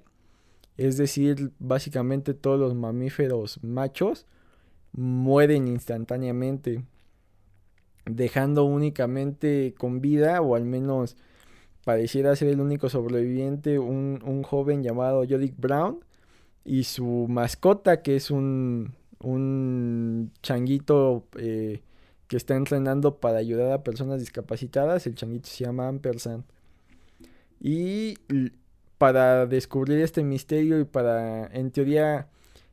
es 0.77 0.97
decir, 0.97 1.51
básicamente 1.59 2.33
todos 2.33 2.59
los 2.59 2.75
mamíferos 2.75 3.63
machos, 3.63 4.27
mueren 4.93 5.67
instantáneamente, 5.67 6.83
dejando 8.05 8.65
únicamente 8.65 9.73
con 9.77 10.01
vida, 10.01 10.41
o 10.41 10.55
al 10.55 10.65
menos 10.65 11.17
pareciera 11.83 12.35
ser 12.35 12.49
el 12.49 12.61
único 12.61 12.89
sobreviviente, 12.89 13.79
un, 13.79 14.43
joven 14.43 14.83
llamado 14.83 15.25
Jodick 15.27 15.55
Brown 15.57 15.99
y 16.65 16.83
su 16.83 17.27
mascota, 17.29 18.01
que 18.01 18.15
es 18.15 18.31
un, 18.31 18.93
un 19.19 20.31
changuito 20.41 21.27
eh, 21.37 21.81
que 22.27 22.37
está 22.37 22.55
entrenando 22.55 23.17
para 23.17 23.39
ayudar 23.39 23.71
a 23.71 23.83
personas 23.83 24.19
discapacitadas. 24.19 25.07
El 25.07 25.15
changuito 25.15 25.49
se 25.49 25.65
llama 25.65 25.87
Ampersand. 25.87 26.43
Y 27.59 28.15
para 28.97 29.45
descubrir 29.45 29.99
este 29.99 30.23
misterio 30.23 30.79
y 30.79 30.85
para, 30.85 31.47
en 31.47 31.71
teoría, 31.71 32.27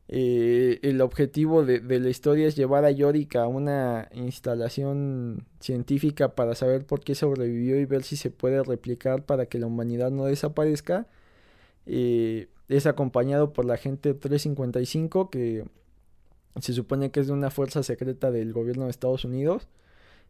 eh, 0.08 0.78
el 0.82 1.00
objetivo 1.00 1.64
de, 1.64 1.80
la 1.80 2.08
historia 2.08 2.46
es 2.46 2.54
llevar 2.54 2.84
a 2.84 2.90
Yorick 2.92 3.36
a 3.36 3.48
una 3.48 4.08
instalación 4.12 5.46
científica 5.60 6.34
para 6.34 6.54
saber 6.54 6.86
por 6.86 7.00
qué 7.00 7.14
sobrevivió 7.14 7.80
y 7.80 7.86
ver 7.86 8.04
si 8.04 8.16
se 8.16 8.30
puede 8.30 8.62
replicar 8.62 9.24
para 9.24 9.46
que 9.46 9.58
la 9.58 9.66
humanidad 9.66 10.10
no 10.10 10.26
desaparezca. 10.26 11.06
Eh, 11.86 12.48
es 12.68 12.86
acompañado 12.86 13.52
por 13.52 13.64
la 13.64 13.76
gente 13.76 14.14
355 14.14 15.30
que 15.30 15.64
se 16.60 16.72
supone 16.72 17.10
que 17.10 17.20
es 17.20 17.26
de 17.26 17.32
una 17.32 17.50
fuerza 17.50 17.82
secreta 17.82 18.30
del 18.30 18.52
gobierno 18.52 18.84
de 18.84 18.90
Estados 18.90 19.24
Unidos 19.24 19.68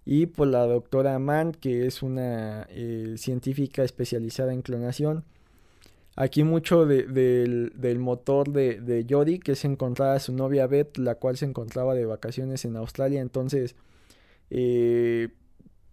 y 0.04 0.26
por 0.26 0.48
la 0.48 0.66
doctora 0.66 1.18
Mann 1.18 1.52
que 1.52 1.86
es 1.86 2.02
una 2.02 2.66
eh, 2.70 3.14
científica 3.16 3.84
especializada 3.84 4.52
en 4.52 4.62
clonación 4.62 5.24
Aquí 6.18 6.44
mucho 6.44 6.86
del, 6.86 7.98
motor 7.98 8.50
de, 8.50 8.80
de 8.80 9.40
que 9.44 9.52
es 9.52 9.64
encontrar 9.66 10.16
a 10.16 10.18
su 10.18 10.32
novia 10.32 10.66
Beth, 10.66 10.96
la 10.96 11.16
cual 11.16 11.36
se 11.36 11.44
encontraba 11.44 11.94
de 11.94 12.06
vacaciones 12.06 12.64
en 12.64 12.76
Australia. 12.76 13.20
Entonces, 13.20 13.76
eh, 14.48 15.28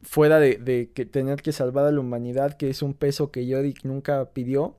fuera 0.01 0.39
de, 0.39 0.91
que 0.93 1.05
tener 1.05 1.41
que 1.41 1.51
salvar 1.51 1.85
a 1.85 1.91
la 1.91 1.99
humanidad, 1.99 2.55
que 2.55 2.69
es 2.69 2.81
un 2.81 2.93
peso 2.93 3.31
que 3.31 3.45
Jodie 3.51 3.73
nunca 3.83 4.23
pidió, 4.31 4.77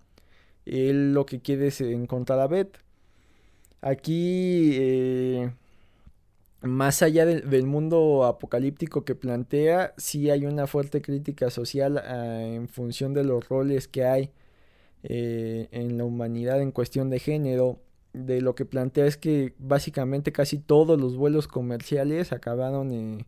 él 0.66 1.12
lo 1.14 1.26
que 1.26 1.40
quiere 1.40 1.68
es 1.68 1.80
encontrar 1.80 2.40
a 2.40 2.46
Beth. 2.46 2.78
Aquí, 3.80 4.70
eh, 4.74 5.52
más 6.62 7.02
allá 7.02 7.26
del 7.26 7.66
mundo 7.66 8.24
apocalíptico 8.24 9.04
que 9.04 9.14
plantea, 9.14 9.92
sí 9.98 10.30
hay 10.30 10.46
una 10.46 10.66
fuerte 10.66 11.02
crítica 11.02 11.50
social 11.50 11.98
ah, 11.98 12.42
en 12.42 12.68
función 12.68 13.12
de 13.12 13.24
los 13.24 13.48
roles 13.48 13.88
que 13.88 14.04
hay 14.04 14.30
eh, 15.02 15.68
en 15.72 15.98
la 15.98 16.04
humanidad 16.04 16.62
en 16.62 16.72
cuestión 16.72 17.10
de 17.10 17.18
género. 17.18 17.80
De 18.14 18.40
lo 18.40 18.54
que 18.54 18.64
plantea 18.64 19.06
es 19.06 19.16
que 19.16 19.54
básicamente 19.58 20.32
casi 20.32 20.58
todos 20.58 21.00
los 21.00 21.16
vuelos 21.16 21.48
comerciales 21.48 22.32
acabaron 22.32 22.92
eh, 22.92 23.26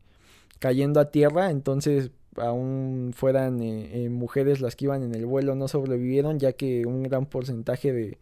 cayendo 0.58 1.00
a 1.00 1.10
tierra, 1.10 1.50
entonces 1.50 2.12
aún 2.38 3.12
fueran 3.14 3.60
eh, 3.62 4.08
mujeres 4.10 4.60
las 4.60 4.76
que 4.76 4.86
iban 4.86 5.02
en 5.02 5.14
el 5.14 5.26
vuelo 5.26 5.54
no 5.54 5.68
sobrevivieron 5.68 6.38
ya 6.38 6.52
que 6.52 6.86
un 6.86 7.02
gran 7.02 7.26
porcentaje 7.26 7.92
de, 7.92 8.18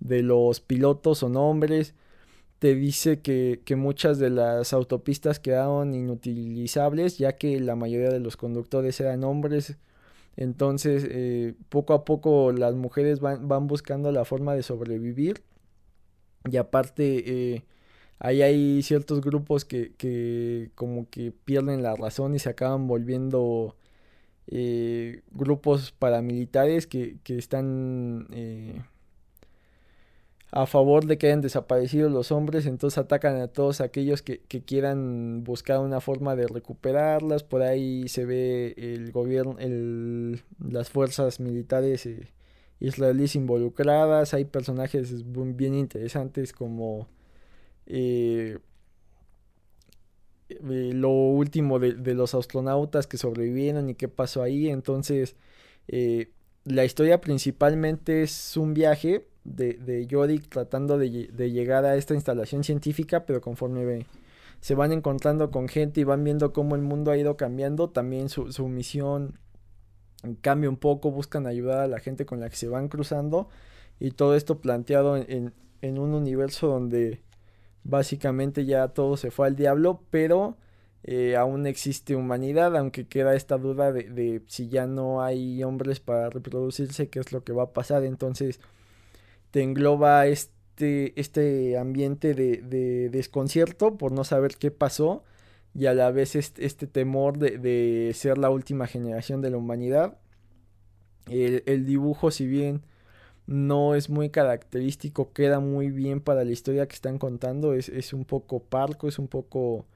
de 0.00 0.22
los 0.22 0.60
pilotos 0.60 1.18
son 1.18 1.36
hombres 1.36 1.94
te 2.58 2.74
dice 2.74 3.20
que, 3.20 3.60
que, 3.64 3.76
muchas 3.76 4.18
de 4.18 4.30
las 4.30 4.72
autopistas 4.72 5.38
quedaron 5.38 5.94
inutilizables 5.94 7.18
ya 7.18 7.36
que 7.36 7.60
la 7.60 7.76
mayoría 7.76 8.10
de 8.10 8.20
los 8.20 8.36
conductores 8.36 9.00
eran 9.00 9.24
hombres 9.24 9.76
entonces, 10.38 11.04
eh, 11.10 11.54
poco 11.68 11.94
a 11.94 12.04
poco 12.04 12.52
las 12.52 12.72
mujeres 12.76 13.18
van, 13.18 13.48
van, 13.48 13.66
buscando 13.66 14.12
la 14.12 14.24
forma 14.24 14.54
de 14.54 14.62
sobrevivir. 14.62 15.42
Y 16.48 16.56
aparte, 16.58 17.54
eh, 17.54 17.64
ahí 18.18 18.42
hay 18.42 18.82
ciertos 18.82 19.20
grupos 19.20 19.64
que, 19.64 19.94
que, 19.96 20.70
como 20.74 21.08
que 21.10 21.32
pierden 21.32 21.82
la 21.82 21.96
razón 21.96 22.34
y 22.34 22.38
se 22.38 22.50
acaban 22.50 22.86
volviendo 22.86 23.76
eh, 24.46 25.22
grupos 25.30 25.92
paramilitares 25.92 26.86
que, 26.86 27.18
que 27.24 27.38
están 27.38 28.26
a 30.50 30.66
favor 30.66 31.06
de 31.06 31.18
que 31.18 31.26
hayan 31.26 31.42
desaparecido 31.42 32.08
los 32.08 32.32
hombres, 32.32 32.66
entonces 32.66 32.98
atacan 32.98 33.36
a 33.40 33.48
todos 33.48 33.80
aquellos 33.80 34.22
que, 34.22 34.40
quieran 34.40 35.44
buscar 35.44 35.80
una 35.80 36.00
forma 36.00 36.36
de 36.36 36.46
recuperarlas. 36.46 37.42
Por 37.44 37.62
ahí 37.62 38.08
se 38.08 38.24
ve 38.24 38.74
el 38.78 39.12
gobierno, 39.12 39.56
el, 39.58 40.42
las 40.58 40.88
fuerzas 40.90 41.38
militares 41.40 42.06
eh, 42.06 42.28
israelíes 42.80 43.36
involucradas. 43.36 44.32
Hay 44.34 44.46
personajes 44.46 45.24
bien 45.56 45.74
interesantes 45.74 46.52
como 46.52 47.08
eh, 47.88 48.58
eh, 50.48 50.56
lo 50.94 51.10
último 51.10 51.78
de, 51.78 51.94
de, 51.94 52.14
los 52.14 52.34
astronautas 52.34 53.06
que 53.06 53.18
sobrevivieron 53.18 53.90
y 53.90 53.94
qué 53.94 54.08
pasó 54.08 54.42
ahí. 54.42 54.68
Entonces, 54.68 55.36
la 56.64 56.84
historia 56.84 57.20
principalmente 57.20 58.22
es 58.22 58.56
un 58.56 58.74
viaje 58.74 59.26
de, 59.44 59.74
de 59.74 60.40
tratando 60.48 60.98
de, 60.98 61.10
llegar 61.50 61.84
a 61.84 61.96
esta 61.96 62.14
instalación 62.14 62.64
científica, 62.64 63.24
pero 63.24 63.40
conforme 63.40 64.06
se 64.60 64.74
van 64.74 64.92
encontrando 64.92 65.50
con 65.50 65.68
gente 65.68 66.00
y 66.00 66.04
van 66.04 66.24
viendo 66.24 66.52
cómo 66.52 66.76
el 66.76 66.82
mundo 66.82 67.10
ha 67.10 67.16
ido 67.16 67.36
cambiando, 67.36 67.90
también 67.90 68.28
su, 68.28 68.52
su 68.52 68.68
misión 68.68 69.38
cambia 70.40 70.68
un 70.68 70.76
poco, 70.76 71.10
buscan 71.10 71.46
ayudar 71.46 71.80
a 71.80 71.86
la 71.86 72.00
gente 72.00 72.26
con 72.26 72.40
la 72.40 72.50
que 72.50 72.56
se 72.56 72.68
van 72.68 72.88
cruzando 72.88 73.48
y 74.00 74.10
todo 74.10 74.34
esto 74.34 74.60
planteado 74.60 75.16
en, 75.16 75.54
en 75.80 75.98
un 75.98 76.12
universo 76.12 76.66
donde 76.66 77.22
básicamente 77.88 78.64
ya 78.64 78.88
todo 78.88 79.16
se 79.16 79.32
fue 79.32 79.48
al 79.48 79.56
diablo, 79.56 80.02
pero 80.10 80.56
eh, 81.02 81.36
aún 81.36 81.66
existe 81.66 82.14
humanidad, 82.14 82.76
aunque 82.76 83.06
queda 83.08 83.34
esta 83.34 83.58
duda 83.58 83.92
de, 83.92 84.04
de, 84.04 84.42
si 84.46 84.68
ya 84.68 84.86
no 84.86 85.22
hay 85.22 85.62
hombres 85.64 85.98
para 86.00 86.30
reproducirse, 86.30 87.08
qué 87.08 87.18
es 87.20 87.32
lo 87.32 87.42
que 87.42 87.52
va 87.52 87.64
a 87.64 87.72
pasar. 87.72 88.04
Entonces, 88.04 88.60
te 89.50 89.62
engloba 89.62 90.26
este, 90.26 91.18
este 91.20 91.78
ambiente 91.78 92.34
de, 92.34 93.08
desconcierto 93.10 93.96
por 93.96 94.12
no 94.12 94.24
saber 94.24 94.56
qué 94.56 94.70
pasó 94.70 95.24
y 95.74 95.86
a 95.86 95.94
la 95.94 96.10
vez 96.10 96.36
este, 96.36 96.86
temor 96.86 97.38
de, 97.38 98.12
ser 98.14 98.38
la 98.38 98.50
última 98.50 98.86
generación 98.86 99.40
de 99.40 99.50
la 99.50 99.56
humanidad. 99.56 100.18
El, 101.26 101.84
dibujo, 101.86 102.30
si 102.30 102.46
bien 102.46 102.82
no 103.48 103.94
es 103.94 104.10
muy 104.10 104.28
característico, 104.28 105.32
queda 105.32 105.58
muy 105.58 105.90
bien 105.90 106.20
para 106.20 106.44
la 106.44 106.52
historia 106.52 106.86
que 106.86 106.94
están 106.94 107.18
contando. 107.18 107.72
Es, 107.74 108.12
un 108.12 108.26
poco 108.26 108.60
parco, 108.62 109.08
es 109.08 109.18
un 109.18 109.26
poco, 109.26 109.86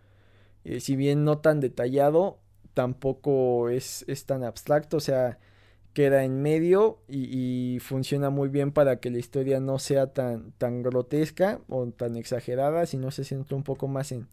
eh, 0.64 0.80
si 0.80 0.96
bien 0.96 1.24
no 1.24 1.38
tan 1.38 1.60
detallado, 1.60 2.38
tampoco 2.72 3.68
es, 3.68 4.06
es 4.08 4.24
tan 4.24 4.42
abstracto. 4.42 4.96
O 4.96 5.00
sea, 5.00 5.38
queda 5.92 6.24
en 6.24 6.40
medio 6.40 7.00
y, 7.08 7.78
funciona 7.80 8.30
muy 8.30 8.48
bien 8.48 8.72
para 8.72 9.00
que 9.00 9.10
la 9.10 9.18
historia 9.18 9.60
no 9.60 9.78
sea 9.78 10.14
tan, 10.14 10.52
tan 10.52 10.82
grotesca 10.82 11.60
o 11.68 11.86
tan 11.88 12.16
exagerada, 12.16 12.86
sino 12.86 13.10
se 13.10 13.24
centra 13.24 13.54
un 13.56 13.64
poco 13.64 13.86
más 13.86 14.12
en, 14.12 14.28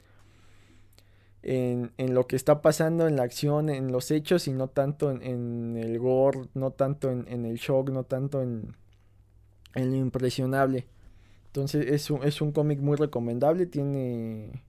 en, 1.44 2.14
lo 2.14 2.26
que 2.28 2.38
está 2.38 2.62
pasando, 2.62 3.06
en 3.06 3.18
la 3.18 3.24
acción, 3.24 3.70
en 3.70 3.92
los 3.92 4.12
hechos 4.12 4.48
y 4.48 4.54
no 4.54 4.70
tanto 4.70 5.12
en, 5.12 5.76
el 5.76 6.00
gore, 6.00 6.48
no 6.54 6.72
tanto 6.72 7.12
en, 7.12 7.46
el 7.46 7.58
shock, 7.58 7.90
no 7.90 8.06
tanto 8.06 8.42
en, 8.42 8.78
lo 9.76 9.96
impresionable. 9.96 10.88
Entonces 11.48 11.88
es 11.88 12.10
un, 12.10 12.24
es 12.24 12.42
un 12.42 12.52
cómic 12.52 12.80
muy 12.80 12.98
recomendable, 12.98 13.66
tiene 13.66 14.64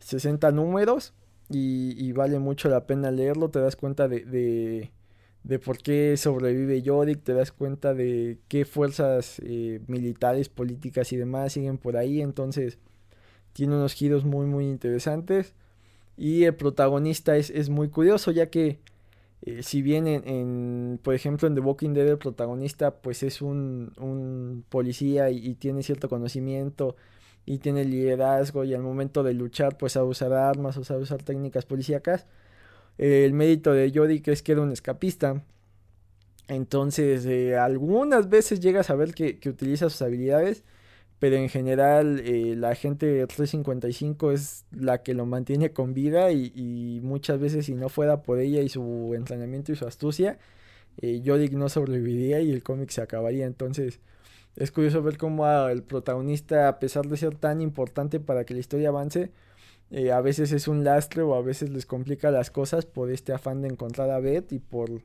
60 0.00 0.50
números 0.52 1.14
y, 1.48 2.12
vale 2.12 2.38
mucho 2.38 2.68
la 2.68 2.86
pena 2.86 3.10
leerlo, 3.10 3.50
te 3.50 3.60
das 3.60 3.76
cuenta 3.76 4.06
de 4.08 4.90
de 5.48 5.58
por 5.58 5.78
qué 5.78 6.16
sobrevive 6.16 6.82
Yorick, 6.82 7.22
te 7.22 7.32
das 7.32 7.52
cuenta 7.52 7.94
de 7.94 8.38
qué 8.48 8.64
fuerzas 8.66 9.40
eh, 9.42 9.80
militares, 9.86 10.48
políticas 10.50 11.12
y 11.12 11.16
demás 11.16 11.54
siguen 11.54 11.78
por 11.78 11.96
ahí, 11.96 12.20
entonces 12.20 12.78
tiene 13.54 13.74
unos 13.74 13.94
giros 13.94 14.24
muy 14.24 14.46
muy 14.46 14.66
interesantes. 14.66 15.54
Y 16.18 16.44
el 16.44 16.54
protagonista 16.54 17.36
es, 17.36 17.50
es 17.50 17.70
muy 17.70 17.88
curioso 17.88 18.30
ya 18.32 18.50
que 18.50 18.80
eh, 19.42 19.62
si 19.62 19.82
bien 19.82 20.06
en, 20.06 20.98
por 21.02 21.14
ejemplo 21.14 21.48
en 21.48 21.54
The 21.54 21.60
Walking 21.60 21.94
Dead 21.94 22.08
el 22.08 22.18
protagonista 22.18 22.96
pues 23.00 23.22
es 23.22 23.42
un, 23.42 23.92
un 23.98 24.64
policía 24.68 25.30
y, 25.30 25.54
tiene 25.54 25.82
cierto 25.82 26.08
conocimiento 26.08 26.96
y 27.46 27.58
tiene 27.58 27.84
liderazgo 27.84 28.64
y 28.64 28.74
al 28.74 28.82
momento 28.82 29.22
de 29.22 29.34
luchar 29.34 29.78
pues 29.78 29.92
sabe 29.92 30.08
usar 30.08 30.32
armas 30.32 30.76
o 30.76 30.84
sabe 30.84 31.02
usar 31.02 31.22
técnicas 31.22 31.66
policíacas, 31.66 32.26
el 32.98 33.32
mérito 33.32 33.72
de 33.72 34.22
que 34.22 34.32
es 34.32 34.42
que 34.42 34.52
era 34.52 34.62
un 34.62 34.72
escapista. 34.72 35.44
Entonces, 36.48 37.26
eh, 37.26 37.56
algunas 37.56 38.28
veces 38.30 38.60
llegas 38.60 38.90
a 38.90 38.94
ver 38.96 39.14
que, 39.14 39.38
utiliza 39.48 39.90
sus 39.90 40.02
habilidades, 40.02 40.64
pero 41.18 41.36
en 41.36 41.48
general 41.48 42.20
eh, 42.24 42.54
la 42.56 42.74
gente 42.74 43.26
355 43.26 44.32
es 44.32 44.64
la 44.70 45.02
que 45.02 45.14
lo 45.14 45.26
mantiene 45.26 45.72
con 45.72 45.94
vida 45.94 46.30
y, 46.32 47.00
muchas 47.02 47.40
veces 47.40 47.66
si 47.66 47.74
no 47.74 47.88
fuera 47.88 48.22
por 48.22 48.38
ella 48.40 48.60
y 48.62 48.68
su 48.68 49.12
entrenamiento 49.14 49.72
y 49.72 49.76
su 49.76 49.86
astucia, 49.86 50.38
eh, 51.00 51.20
no 51.52 51.68
sobreviviría 51.68 52.40
y 52.40 52.52
el 52.52 52.62
cómic 52.62 52.90
se 52.90 53.02
acabaría. 53.02 53.46
Entonces, 53.46 54.00
es 54.56 54.72
curioso 54.72 55.02
ver 55.02 55.18
cómo 55.18 55.46
el 55.68 55.82
protagonista, 55.82 56.68
a 56.68 56.78
pesar 56.80 57.06
de 57.08 57.16
ser 57.16 57.36
tan 57.36 57.60
importante 57.60 58.20
para 58.20 58.44
que 58.44 58.54
la 58.54 58.60
historia 58.60 58.90
avance, 58.90 59.30
eh, 59.90 60.12
a 60.12 60.20
veces 60.20 60.52
es 60.52 60.68
un 60.68 60.84
lastre 60.84 61.22
o 61.22 61.34
a 61.34 61.42
veces 61.42 61.70
les 61.70 61.86
complica 61.86 62.30
las 62.30 62.50
cosas 62.50 62.86
por 62.86 63.10
este 63.10 63.32
afán 63.32 63.62
de 63.62 63.68
encontrar 63.68 64.10
a 64.10 64.20
Beth 64.20 64.52
y 64.52 64.58
por 64.58 65.02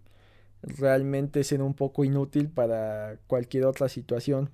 realmente 0.64 1.44
ser 1.44 1.62
un 1.62 1.74
poco 1.74 2.04
inútil 2.06 2.50
para 2.50 3.18
cualquier 3.28 3.66
otra 3.66 3.90
situación. 3.90 4.50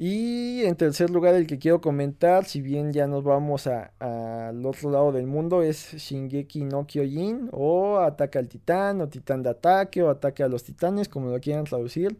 Y 0.00 0.62
en 0.64 0.76
tercer 0.76 1.10
lugar, 1.10 1.34
el 1.34 1.48
que 1.48 1.58
quiero 1.58 1.80
comentar, 1.80 2.44
si 2.44 2.60
bien 2.60 2.92
ya 2.92 3.08
nos 3.08 3.24
vamos 3.24 3.66
al 3.66 4.64
otro 4.64 4.92
lado 4.92 5.10
del 5.10 5.26
mundo, 5.26 5.62
es 5.62 5.92
Shingeki 5.94 6.62
no 6.66 6.86
Kyojin 6.86 7.48
o 7.50 7.98
Ataque 7.98 8.38
al 8.38 8.46
Titán 8.48 9.00
o 9.00 9.08
Titán 9.08 9.42
de 9.42 9.50
Ataque 9.50 10.04
o 10.04 10.10
Ataque 10.10 10.44
a 10.44 10.48
los 10.48 10.62
Titanes, 10.62 11.08
como 11.08 11.30
lo 11.30 11.40
quieran 11.40 11.64
traducir. 11.64 12.16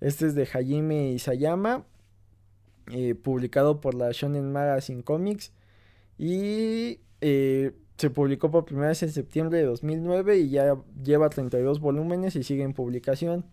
Este 0.00 0.26
es 0.26 0.36
de 0.36 0.46
Hajime 0.46 1.10
Isayama, 1.10 1.84
eh, 2.92 3.16
publicado 3.16 3.80
por 3.80 3.94
la 3.96 4.12
Shonen 4.12 4.52
Magazine 4.52 5.02
Comics 5.02 5.52
y 6.18 7.00
eh, 7.20 7.72
se 7.96 8.10
publicó 8.10 8.52
por 8.52 8.66
primera 8.66 8.88
vez 8.88 9.02
en 9.02 9.10
septiembre 9.10 9.58
de 9.58 9.64
2009 9.64 10.38
y 10.38 10.50
ya 10.50 10.76
lleva 11.02 11.28
32 11.28 11.80
volúmenes 11.80 12.36
y 12.36 12.44
sigue 12.44 12.62
en 12.62 12.72
publicación. 12.72 13.44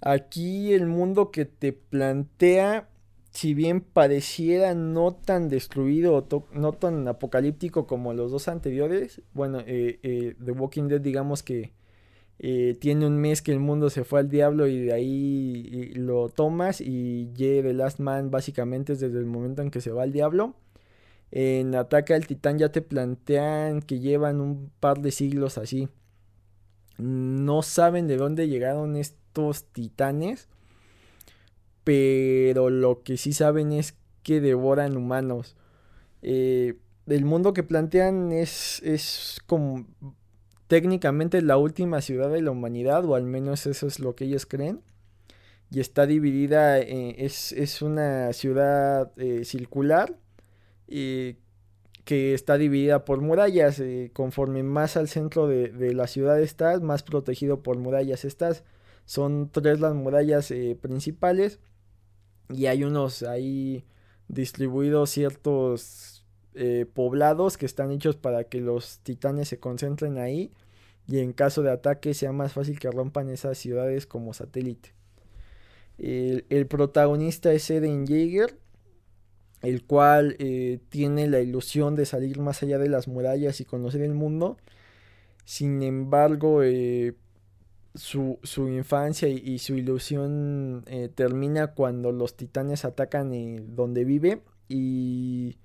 Aquí 0.00 0.72
el 0.72 0.86
mundo 0.86 1.30
que 1.30 1.44
te 1.46 1.72
plantea, 1.72 2.88
si 3.30 3.54
bien 3.54 3.80
pareciera 3.80 4.74
no 4.74 5.14
tan 5.14 5.48
destruido 5.48 6.26
no 6.52 6.72
tan 6.72 7.08
apocalíptico 7.08 7.86
como 7.86 8.14
los 8.14 8.30
dos 8.30 8.48
anteriores, 8.48 9.22
bueno, 9.32 9.60
eh, 9.66 9.98
eh, 10.02 10.36
The 10.44 10.52
Walking 10.52 10.88
Dead 10.88 11.00
digamos 11.00 11.42
que 11.42 11.72
eh, 12.38 12.76
tiene 12.78 13.06
un 13.06 13.16
mes 13.16 13.40
que 13.40 13.52
el 13.52 13.60
mundo 13.60 13.88
se 13.88 14.04
fue 14.04 14.20
al 14.20 14.28
diablo 14.28 14.66
y 14.66 14.78
de 14.80 14.92
ahí 14.92 15.92
lo 15.94 16.28
tomas 16.28 16.80
y 16.82 17.30
The 17.36 17.72
Last 17.72 17.98
Man 17.98 18.30
básicamente 18.30 18.92
es 18.92 19.00
desde 19.00 19.18
el 19.18 19.26
momento 19.26 19.62
en 19.62 19.70
que 19.70 19.80
se 19.80 19.90
va 19.90 20.02
al 20.02 20.12
diablo. 20.12 20.54
En 21.30 21.74
Ataque 21.74 22.14
al 22.14 22.26
Titán 22.26 22.58
ya 22.58 22.70
te 22.70 22.82
plantean 22.82 23.82
que 23.82 24.00
llevan 24.00 24.40
un 24.40 24.70
par 24.80 25.00
de 25.00 25.10
siglos 25.10 25.58
así. 25.58 25.88
No 26.98 27.62
saben 27.62 28.06
de 28.06 28.16
dónde 28.16 28.48
llegaron 28.48 28.96
titanes. 29.72 30.48
Pero 31.84 32.68
lo 32.68 33.02
que 33.04 33.16
sí 33.16 33.32
saben 33.32 33.72
es 33.72 33.94
que 34.24 34.40
devoran 34.40 34.96
humanos. 34.96 35.54
Eh, 36.20 36.74
el 37.06 37.24
mundo 37.24 37.52
que 37.52 37.62
plantean 37.62 38.32
es, 38.32 38.82
es 38.82 39.40
como 39.46 39.86
técnicamente 40.66 41.40
la 41.42 41.56
última 41.56 42.00
ciudad 42.00 42.28
de 42.32 42.42
la 42.42 42.50
humanidad, 42.50 43.04
o 43.04 43.14
al 43.14 43.22
menos 43.22 43.66
eso 43.66 43.86
es 43.86 44.00
lo 44.00 44.16
que 44.16 44.24
ellos 44.24 44.44
creen. 44.44 44.82
Y 45.70 45.78
está 45.78 46.06
dividida, 46.06 46.80
eh, 46.80 47.14
es, 47.24 47.52
es, 47.52 47.82
una 47.82 48.32
ciudad 48.32 49.12
eh, 49.16 49.44
circular 49.44 50.18
que 50.88 52.34
está 52.34 52.58
dividida 52.58 53.04
por 53.04 53.20
murallas. 53.20 53.80
conforme 54.12 54.64
más 54.64 54.96
al 54.96 55.06
centro 55.06 55.46
de, 55.46 55.68
de, 55.68 55.94
la 55.94 56.08
ciudad 56.08 56.40
estás, 56.40 56.82
más 56.82 57.04
protegido 57.04 57.62
por 57.62 57.78
murallas 57.78 58.24
estás. 58.24 58.64
Son 59.06 59.48
tres 59.50 59.80
las 59.80 59.94
murallas 59.94 60.50
eh, 60.50 60.76
principales 60.80 61.60
y 62.50 62.66
hay 62.66 62.84
unos 62.84 63.22
ahí 63.22 63.84
distribuidos 64.28 65.10
ciertos 65.10 66.26
eh, 66.54 66.86
poblados 66.92 67.56
que 67.56 67.66
están 67.66 67.92
hechos 67.92 68.16
para 68.16 68.44
que 68.44 68.60
los 68.60 68.98
titanes 69.00 69.48
se 69.48 69.60
concentren 69.60 70.18
ahí 70.18 70.52
y 71.06 71.20
en 71.20 71.32
caso 71.32 71.62
de 71.62 71.70
ataque 71.70 72.14
sea 72.14 72.32
más 72.32 72.52
fácil 72.52 72.80
que 72.80 72.90
rompan 72.90 73.28
esas 73.30 73.56
ciudades 73.58 74.06
como 74.06 74.34
satélite. 74.34 74.92
El, 75.98 76.66
protagonista 76.66 77.52
es 77.52 77.70
Eren 77.70 78.06
Jaeger, 78.06 78.58
el 79.62 79.84
cual 79.84 80.36
eh, 80.40 80.80
tiene 80.88 81.28
la 81.28 81.40
ilusión 81.40 81.94
de 81.94 82.06
salir 82.06 82.40
más 82.40 82.62
allá 82.62 82.78
de 82.78 82.88
las 82.88 83.06
murallas 83.06 83.60
y 83.60 83.64
conocer 83.64 84.02
el 84.02 84.14
mundo. 84.14 84.58
Sin 85.44 85.82
embargo, 85.82 86.62
su, 87.96 88.38
su 88.42 88.68
infancia 88.68 89.28
y, 89.28 89.58
su 89.58 89.74
ilusión 89.74 90.84
eh, 90.86 91.08
termina 91.14 91.68
cuando 91.68 92.12
los 92.12 92.36
titanes 92.36 92.84
atacan 92.84 93.32
eh, 93.32 93.64
donde 93.66 94.04
vive 94.04 94.42
y, 94.68 95.58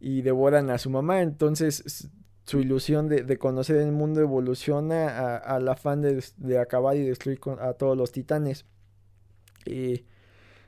y, 0.00 0.22
devoran 0.22 0.70
a 0.70 0.78
su 0.78 0.90
mamá. 0.90 1.22
Entonces 1.22 2.10
su 2.44 2.58
ilusión 2.58 3.08
de, 3.08 3.38
conocer 3.38 3.76
el 3.76 3.92
mundo 3.92 4.20
evoluciona 4.20 5.36
al 5.36 5.68
afán 5.68 6.02
de, 6.02 6.58
acabar 6.58 6.96
y 6.96 7.02
destruir 7.02 7.40
a 7.60 7.74
todos 7.74 7.96
los 7.96 8.12
titanes. 8.12 8.64
Eh, 9.66 10.04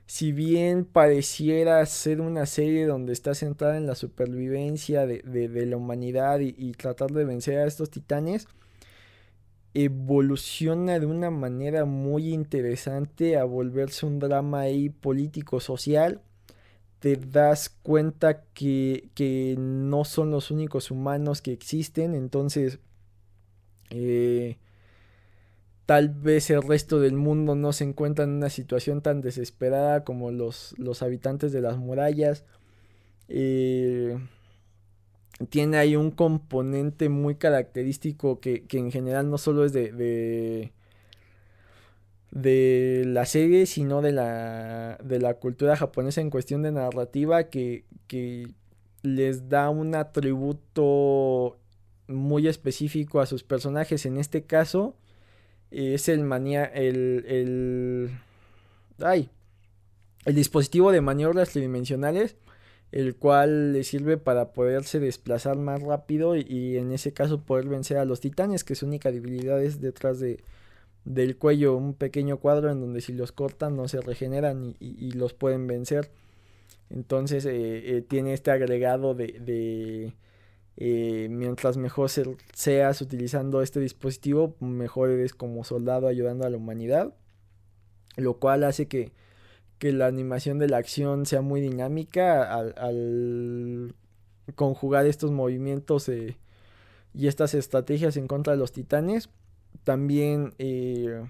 si 0.07 0.33
bien 0.33 0.85
pareciera 0.85 1.85
ser 1.87 2.21
una 2.21 2.47
serie 2.47 2.87
donde 2.87 3.13
está 3.13 3.35
centrada 3.35 3.77
en 3.77 3.87
la 3.87 3.95
supervivencia 3.95 5.07
de, 5.07 5.67
la 5.67 5.77
humanidad 5.77 6.41
y 6.41 6.73
tratar 6.73 7.11
de 7.11 7.25
vencer 7.25 7.59
a 7.59 7.67
estos 7.67 7.91
titanes, 7.91 8.47
evoluciona 9.75 11.01
de 11.01 11.07
una 11.07 11.31
manera 11.31 11.85
muy 11.85 12.33
interesante 12.33 13.37
a 13.37 13.45
volverse 13.45 14.07
un 14.07 14.21
drama 14.21 14.61
ahí 14.61 14.89
político-social. 14.89 16.23
Te 17.01 17.17
das 17.17 17.69
cuenta 17.69 18.45
que, 18.55 19.57
no 19.59 20.05
son 20.05 20.31
los 20.31 20.51
únicos 20.51 20.91
humanos 20.91 21.43
que 21.43 21.53
existen, 21.53 22.15
entonces 22.15 22.79
eh, 23.91 24.59
tal 25.87 26.09
vez 26.09 26.51
el 26.51 26.63
resto 26.63 27.01
del 27.01 27.15
mundo 27.15 27.55
no 27.55 27.73
se 27.73 27.85
encuentra 27.85 28.25
en 28.25 28.31
una 28.31 28.51
situación 28.51 29.03
tan 29.03 29.21
desesperada 29.21 30.05
como 30.05 30.31
los, 30.31 30.75
los 30.79 31.03
habitantes 31.03 31.53
de 31.53 31.61
las 31.61 31.77
murallas. 31.79 32.45
Eh, 33.29 34.19
tiene 35.49 35.77
ahí 35.79 35.97
un 35.97 36.11
componente 36.11 37.09
muy 37.09 37.35
característico 37.37 38.41
que, 38.41 38.65
en 38.71 38.93
general 38.93 39.31
no 39.31 39.39
solo 39.39 39.65
es 39.65 39.73
de, 39.73 40.71
de, 42.31 43.05
la 43.07 43.27
serie, 43.27 43.67
sino 43.67 44.03
de 44.03 44.13
la, 44.13 44.99
de 45.03 45.19
la 45.19 45.35
cultura 45.35 45.77
japonesa 45.77 46.21
en 46.21 46.31
cuestión 46.31 46.63
de 46.63 46.73
narrativa 46.73 47.45
que, 47.45 47.85
les 49.03 49.51
da 49.51 49.69
un 49.69 49.95
atributo 49.95 51.59
muy 52.09 52.49
específico 52.49 53.21
a 53.21 53.27
sus 53.27 53.45
personajes. 53.45 54.07
En 54.07 54.17
este 54.17 54.45
caso 54.45 54.97
es 55.71 56.09
el 56.09 56.23
manía, 56.25 56.65
el, 56.65 57.23
el, 57.29 58.11
ay, 59.01 59.29
el 60.25 60.35
dispositivo 60.35 60.91
de 60.91 61.03
maniobras 61.03 61.51
tridimensionales 61.51 62.37
el 62.95 63.17
cual 63.17 63.73
le 63.73 63.83
sirve 63.83 64.19
para 64.19 64.53
poderse 64.53 65.01
desplazar 65.01 65.57
más 65.57 65.83
rápido 65.83 66.37
y, 66.37 66.77
en 66.77 66.93
ese 66.93 67.13
caso 67.13 67.43
poder 67.43 67.67
vencer 67.67 67.97
a 67.97 68.05
los 68.05 68.21
titanes, 68.21 68.63
que 68.63 68.77
su 68.77 68.87
única 68.87 69.11
debilidad 69.11 69.61
es 69.61 69.81
detrás 69.81 70.21
de, 70.21 70.45
del 71.05 71.37
cuello 71.37 71.77
un 71.77 71.95
pequeño 71.95 72.39
cuadro 72.39 72.71
en 72.71 72.81
donde 72.81 73.01
si 73.01 73.13
los 73.13 73.33
cortan 73.33 73.75
no 73.75 73.89
se 73.89 74.01
regeneran 74.01 74.77
y, 74.79 75.11
los 75.11 75.35
pueden 75.35 75.67
vencer. 75.67 76.13
Entonces 76.89 77.45
eh, 77.47 77.97
eh, 77.97 78.03
tiene 78.03 78.33
este 78.33 78.53
agregado 78.53 79.15
de, 79.15 80.15
eh, 80.77 81.29
mientras 81.31 81.77
mejor 81.77 82.11
seas 82.53 83.01
utilizando 83.01 83.61
este 83.61 83.81
dispositivo, 83.81 84.55
mejor 84.61 85.11
eres 85.11 85.35
como 85.35 85.65
soldado 85.65 86.07
ayudando 86.07 86.47
a 86.47 86.51
la 86.51 86.59
humanidad. 86.59 87.13
Lo 88.17 88.35
cual 88.35 88.63
hace 88.63 88.87
que 88.87 89.11
que 89.85 89.93
la 89.93 90.07
animación 90.07 90.59
de 90.59 90.67
la 90.67 90.79
acción 90.79 91.27
sea 91.27 91.43
muy 91.43 91.61
dinámica 91.61 92.59
al, 92.59 93.95
conjugar 94.55 95.05
estos 95.05 95.31
movimientos 95.31 96.09
eh, 96.09 96.39
y 97.13 97.27
estas 97.27 97.53
estrategias 97.53 98.17
en 98.17 98.27
contra 98.27 98.55
de 98.55 98.59
los 98.59 98.73
titanes. 98.73 99.29
También, 99.85 100.55
eh, 100.57 101.29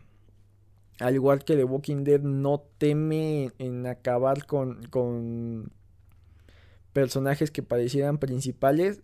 al 1.01 1.15
igual 1.17 1.43
que 1.43 1.57
The 1.57 1.65
Walking 1.65 2.05
Dead, 2.05 2.21
no 2.21 2.63
teme 2.79 3.51
en 3.59 3.89
acabar 3.89 4.47
con, 4.47 5.73
personajes 6.93 7.51
que 7.51 7.65
parecieran 7.65 8.19
principales. 8.19 9.01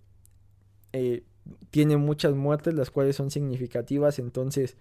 Eh, 0.93 1.25
tiene 1.73 1.97
muchas 1.97 2.37
muertes, 2.37 2.75
las 2.75 2.93
cuales 2.93 3.17
son 3.17 3.33
significativas, 3.33 4.21
entonces 4.21 4.77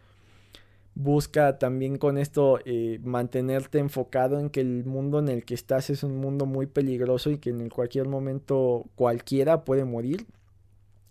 busca 0.95 1.57
también 1.57 1.97
con 1.97 2.17
esto 2.17 2.59
eh, 2.65 2.99
mantenerte 3.03 3.79
enfocado 3.79 4.39
en 4.39 4.49
que 4.49 4.61
el 4.61 4.85
mundo 4.85 5.19
en 5.19 5.29
el 5.29 5.45
que 5.45 5.53
estás 5.53 5.89
es 5.89 6.03
un 6.03 6.17
mundo 6.17 6.45
muy 6.45 6.65
peligroso 6.65 7.29
y 7.31 7.37
que 7.37 7.51
en 7.51 7.69
cualquier 7.69 8.07
momento 8.07 8.85
cualquiera 8.95 9.63
puede 9.63 9.85
morir. 9.85 10.27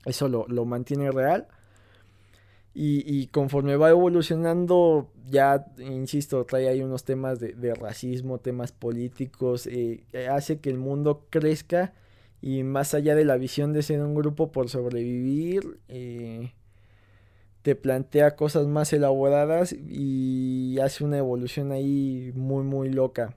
Eso 0.04 0.28
lo, 0.28 0.64
mantiene 0.64 1.10
real. 1.10 1.48
Y, 2.74 3.26
conforme 3.28 3.76
va 3.76 3.90
evolucionando, 3.90 5.10
ya, 5.26 5.66
insisto, 5.78 6.44
trae 6.44 6.68
ahí 6.68 6.80
unos 6.80 7.02
temas 7.02 7.40
de, 7.40 7.74
racismo, 7.74 8.38
temas 8.38 8.70
políticos, 8.70 9.66
eh, 9.66 10.04
hace 10.30 10.60
que 10.60 10.70
el 10.70 10.78
mundo 10.78 11.26
crezca 11.28 11.92
y 12.40 12.62
más 12.62 12.94
allá 12.94 13.14
de 13.14 13.24
la 13.24 13.36
visión 13.36 13.72
de 13.72 13.82
ser 13.82 14.00
un 14.00 14.14
grupo 14.14 14.52
por 14.52 14.68
sobrevivir, 14.68 15.80
eh, 15.88 16.52
te 17.62 17.74
plantea 17.74 18.36
cosas 18.36 18.66
más 18.66 18.92
elaboradas 18.92 19.72
y 19.72 20.78
hace 20.80 21.04
una 21.04 21.18
evolución 21.18 21.72
ahí 21.72 22.32
muy 22.34 22.64
muy 22.64 22.90
loca. 22.90 23.36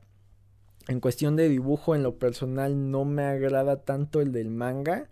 En 0.87 0.99
cuestión 0.99 1.35
de 1.35 1.49
dibujo, 1.49 1.95
en 1.95 2.03
lo 2.03 2.17
personal 2.17 2.91
no 2.91 3.05
me 3.05 3.23
agrada 3.23 3.83
tanto 3.83 4.21
el 4.21 4.31
del 4.31 4.49
manga. 4.49 5.09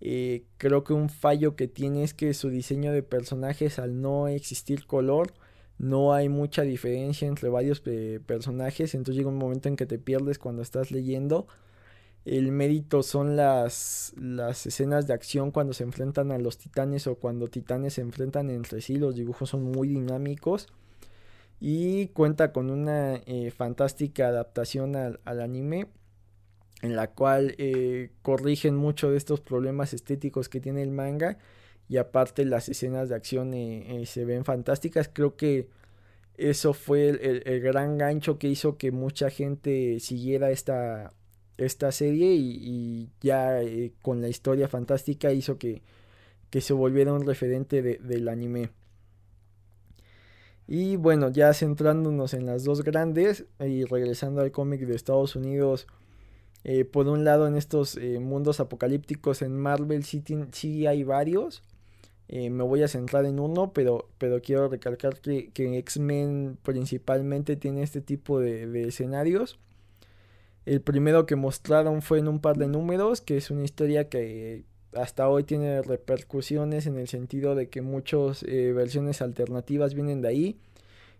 Eh, 0.00 0.44
creo 0.58 0.84
que 0.84 0.92
un 0.92 1.08
fallo 1.08 1.56
que 1.56 1.68
tiene 1.68 2.02
es 2.02 2.14
que 2.14 2.34
su 2.34 2.50
diseño 2.50 2.92
de 2.92 3.02
personajes 3.02 3.78
al 3.78 4.00
no 4.00 4.28
existir 4.28 4.86
color 4.86 5.32
no 5.78 6.12
hay 6.12 6.28
mucha 6.28 6.62
diferencia 6.62 7.26
entre 7.26 7.48
varios 7.48 7.82
eh, 7.86 8.20
personajes, 8.24 8.94
entonces 8.94 9.16
llega 9.16 9.30
un 9.30 9.38
momento 9.38 9.68
en 9.68 9.76
que 9.76 9.86
te 9.86 9.98
pierdes 9.98 10.38
cuando 10.38 10.62
estás 10.62 10.90
leyendo. 10.90 11.46
El 12.24 12.52
mérito 12.52 13.02
son 13.02 13.36
las, 13.36 14.12
las 14.16 14.66
escenas 14.66 15.06
de 15.06 15.14
acción 15.14 15.50
cuando 15.50 15.72
se 15.72 15.82
enfrentan 15.82 16.30
a 16.30 16.38
los 16.38 16.56
titanes 16.56 17.06
o 17.06 17.16
cuando 17.16 17.48
titanes 17.48 17.94
se 17.94 18.00
enfrentan 18.00 18.48
entre 18.50 18.80
sí, 18.80 18.96
los 18.96 19.16
dibujos 19.16 19.50
son 19.50 19.64
muy 19.64 19.88
dinámicos 19.88 20.68
y 21.60 22.08
cuenta 22.08 22.52
con 22.52 22.70
una 22.70 23.16
eh, 23.26 23.52
fantástica 23.56 24.28
adaptación 24.28 24.96
al, 24.96 25.20
anime 25.24 25.88
en 26.82 26.96
la 26.96 27.08
cual 27.08 27.54
eh, 27.58 28.10
corrigen 28.22 28.76
mucho 28.76 29.10
de 29.10 29.16
estos 29.16 29.40
problemas 29.40 29.94
estéticos 29.94 30.48
que 30.48 30.60
tiene 30.60 30.82
el 30.82 30.90
manga 30.90 31.38
y 31.88 31.98
aparte 31.98 32.44
las 32.44 32.68
escenas 32.68 33.08
de 33.08 33.14
acción 33.14 33.54
eh, 33.54 34.02
se 34.06 34.24
ven 34.24 34.44
fantásticas. 34.44 35.08
Creo 35.12 35.36
que 35.36 35.68
eso 36.36 36.72
fue 36.74 37.10
el, 37.10 37.60
gran 37.60 37.98
gancho 37.98 38.38
que 38.38 38.48
hizo 38.48 38.76
que 38.76 38.90
mucha 38.90 39.30
gente 39.30 40.00
siguiera 40.00 40.50
esta, 40.50 41.12
esta 41.64 41.92
serie 41.92 42.34
y, 42.34 43.08
ya 43.20 43.60
con 44.02 44.20
la 44.20 44.28
historia 44.28 44.68
fantástica 44.68 45.32
hizo 45.32 45.58
que, 45.58 45.82
que 46.50 46.60
se 46.60 46.72
volviera 46.72 47.12
un 47.12 47.26
referente 47.26 47.82
del 47.82 48.28
anime. 48.28 48.70
Y 50.68 50.96
bueno, 50.96 51.30
ya 51.30 51.52
centrándonos 51.54 52.34
en 52.34 52.46
las 52.46 52.64
dos 52.64 52.82
grandes 52.82 53.44
y 53.60 53.84
regresando 53.84 54.40
al 54.40 54.52
cómic 54.52 54.80
de 54.82 54.94
Estados 54.94 55.36
Unidos, 55.36 55.86
eh, 56.64 56.84
por 56.84 57.08
un 57.08 57.24
lado 57.24 57.48
en 57.48 57.56
estos 57.56 57.96
eh, 57.96 58.20
mundos 58.20 58.60
apocalípticos 58.60 59.42
en 59.42 59.58
Marvel 59.58 60.04
sí, 60.04 60.86
hay 60.86 61.04
varios. 61.04 61.62
Eh, 62.28 62.50
me 62.50 62.62
voy 62.62 62.82
a 62.82 62.88
centrar 62.88 63.26
en 63.26 63.40
uno, 63.40 63.72
pero, 63.72 64.08
pero 64.18 64.40
quiero 64.40 64.68
recalcar 64.68 65.20
que, 65.20 65.50
que 65.50 65.76
X-Men 65.78 66.56
principalmente 66.62 67.56
tiene 67.56 67.82
este 67.82 68.00
tipo 68.00 68.40
de, 68.40 68.88
escenarios. 68.88 69.58
El 70.64 70.80
primero 70.80 71.26
que 71.26 71.36
mostraron 71.36 72.02
fue 72.02 72.18
en 72.18 72.28
un 72.28 72.40
par 72.40 72.56
de 72.56 72.68
números, 72.68 73.20
que 73.20 73.36
es 73.36 73.50
una 73.50 73.64
historia 73.64 74.08
que 74.08 74.64
hasta 74.94 75.28
hoy 75.28 75.44
tiene 75.44 75.82
repercusiones 75.82 76.86
en 76.86 76.98
el 76.98 77.08
sentido 77.08 77.54
de 77.54 77.68
que 77.68 77.82
muchas 77.82 78.42
eh, 78.44 78.72
versiones 78.72 79.22
alternativas 79.22 79.94
vienen 79.94 80.20
de 80.22 80.28
ahí 80.28 80.60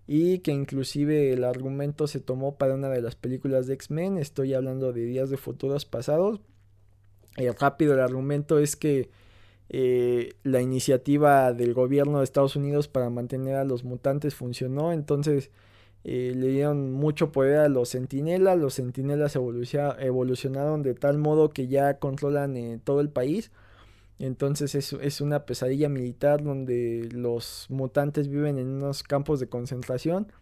y 0.07 0.40
que 0.40 0.52
inclusive 0.52 1.33
el 1.33 1.44
argumento 1.44 2.07
se 2.07 2.20
tomó 2.20 2.57
para 2.57 2.74
una 2.74 2.88
de 2.88 3.02
las 3.02 3.14
películas 3.14 3.66
de 3.66 3.74
X-Men, 3.74 4.18
estoy 4.18 4.55
hablando 4.55 4.92
de 4.92 5.05
días 5.05 5.31
de 5.31 5.37
futuros 5.37 5.85
pasados. 5.85 6.40
El 7.37 7.55
rápido 7.55 7.94
el 7.94 8.00
argumento 8.00 8.59
es 8.59 8.76
que 8.76 9.09
eh, 9.70 10.35
la 10.42 10.61
iniciativa 10.61 11.52
del 11.52 11.72
gobierno 11.72 12.18
de 12.18 12.24
Estados 12.24 12.57
Unidos 12.57 12.88
para 12.88 13.11
mantener 13.11 13.57
a 13.57 13.64
los 13.64 13.85
mutantes 13.85 14.35
funcionó, 14.35 14.92
entonces 14.92 15.50
eh, 16.05 16.33
le 16.35 16.49
dieron 16.49 16.93
mucho 16.93 17.33
poder 17.33 17.59
a 17.59 17.69
los 17.69 17.88
sentinelas, 17.88 18.59
los 18.59 18.75
sentinelas 18.75 19.37
evolucionaron 19.37 20.83
de 20.83 20.95
tal 20.95 21.19
modo 21.19 21.51
que 21.51 21.69
ya 21.69 21.99
controlan 21.99 22.81
todo 22.85 23.01
el 23.01 23.09
país 23.11 23.51
entonces 24.23 24.77
es, 24.77 24.93
es, 24.93 25.21
una 25.21 25.47
pesadilla 25.47 25.88
militar 25.88 26.45
donde 26.45 27.09
los 27.12 27.67
mutantes 27.71 28.29
viven 28.29 28.57
en 28.57 28.69
unos 28.69 29.03
campos 29.03 29.41
de 29.41 29.49
concentración 29.49 30.33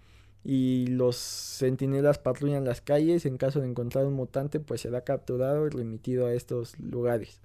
y 0.45 0.87
los 0.89 1.17
centinelas 1.17 2.19
patrullan 2.19 2.67
las 2.67 2.83
calles. 2.83 3.25
En 3.25 3.39
caso 3.39 3.61
de 3.61 3.69
encontrar 3.69 4.05
un 4.05 4.13
mutante, 4.13 4.61
pues 4.61 4.83
será 4.83 5.03
capturado 5.03 5.67
y 5.67 5.71
remitido 5.71 6.27
a 6.27 6.35
estos 6.35 6.79
lugares. 6.79 7.41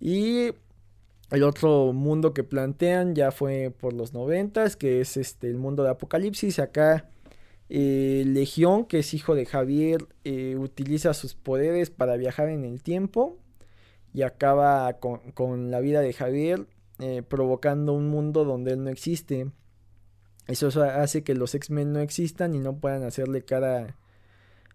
Y 0.00 0.52
el 1.30 1.42
otro 1.42 1.92
mundo 1.92 2.32
que 2.32 2.44
plantean 2.44 3.14
ya 3.14 3.30
fue 3.30 3.70
por 3.70 3.92
los 3.92 4.12
noventas, 4.12 4.76
que 4.76 5.00
es 5.00 5.16
este 5.16 5.48
el 5.48 5.58
mundo 5.58 5.82
de 5.82 5.90
Apocalipsis. 5.90 6.58
Acá 6.58 7.10
eh, 7.68 8.24
Legión, 8.26 8.86
que 8.86 9.00
es 9.00 9.12
hijo 9.12 9.34
de 9.34 9.44
Javier, 9.44 10.06
eh, 10.24 10.56
utiliza 10.56 11.12
sus 11.12 11.34
poderes 11.34 11.90
para 11.90 12.16
viajar 12.16 12.48
en 12.48 12.64
el 12.64 12.82
tiempo 12.82 13.36
y 14.14 14.22
acaba 14.22 14.90
con, 14.94 15.70
la 15.70 15.80
vida 15.80 16.00
de 16.00 16.14
Javier 16.14 16.66
eh, 16.98 17.22
provocando 17.22 17.92
un 17.92 18.08
mundo 18.08 18.44
donde 18.44 18.72
él 18.72 18.84
no 18.84 18.90
existe. 18.90 19.50
Eso 20.46 20.68
hace 20.82 21.22
que 21.24 21.34
los 21.34 21.54
X-Men 21.54 21.92
no 21.92 22.00
existan 22.00 22.54
y 22.54 22.58
no 22.58 22.78
puedan 22.78 23.02
hacerle 23.02 23.42
cara 23.44 23.98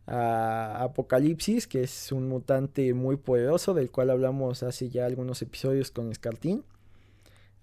a 0.07 0.83
Apocalipsis, 0.83 1.67
que 1.67 1.83
es 1.83 2.11
un 2.11 2.27
mutante 2.27 2.93
muy 2.93 3.17
poderoso, 3.17 3.73
del 3.73 3.89
cual 3.91 4.09
hablamos 4.09 4.63
hace 4.63 4.89
ya 4.89 5.05
algunos 5.05 5.41
episodios 5.41 5.91
con 5.91 6.11
Escartín. 6.11 6.63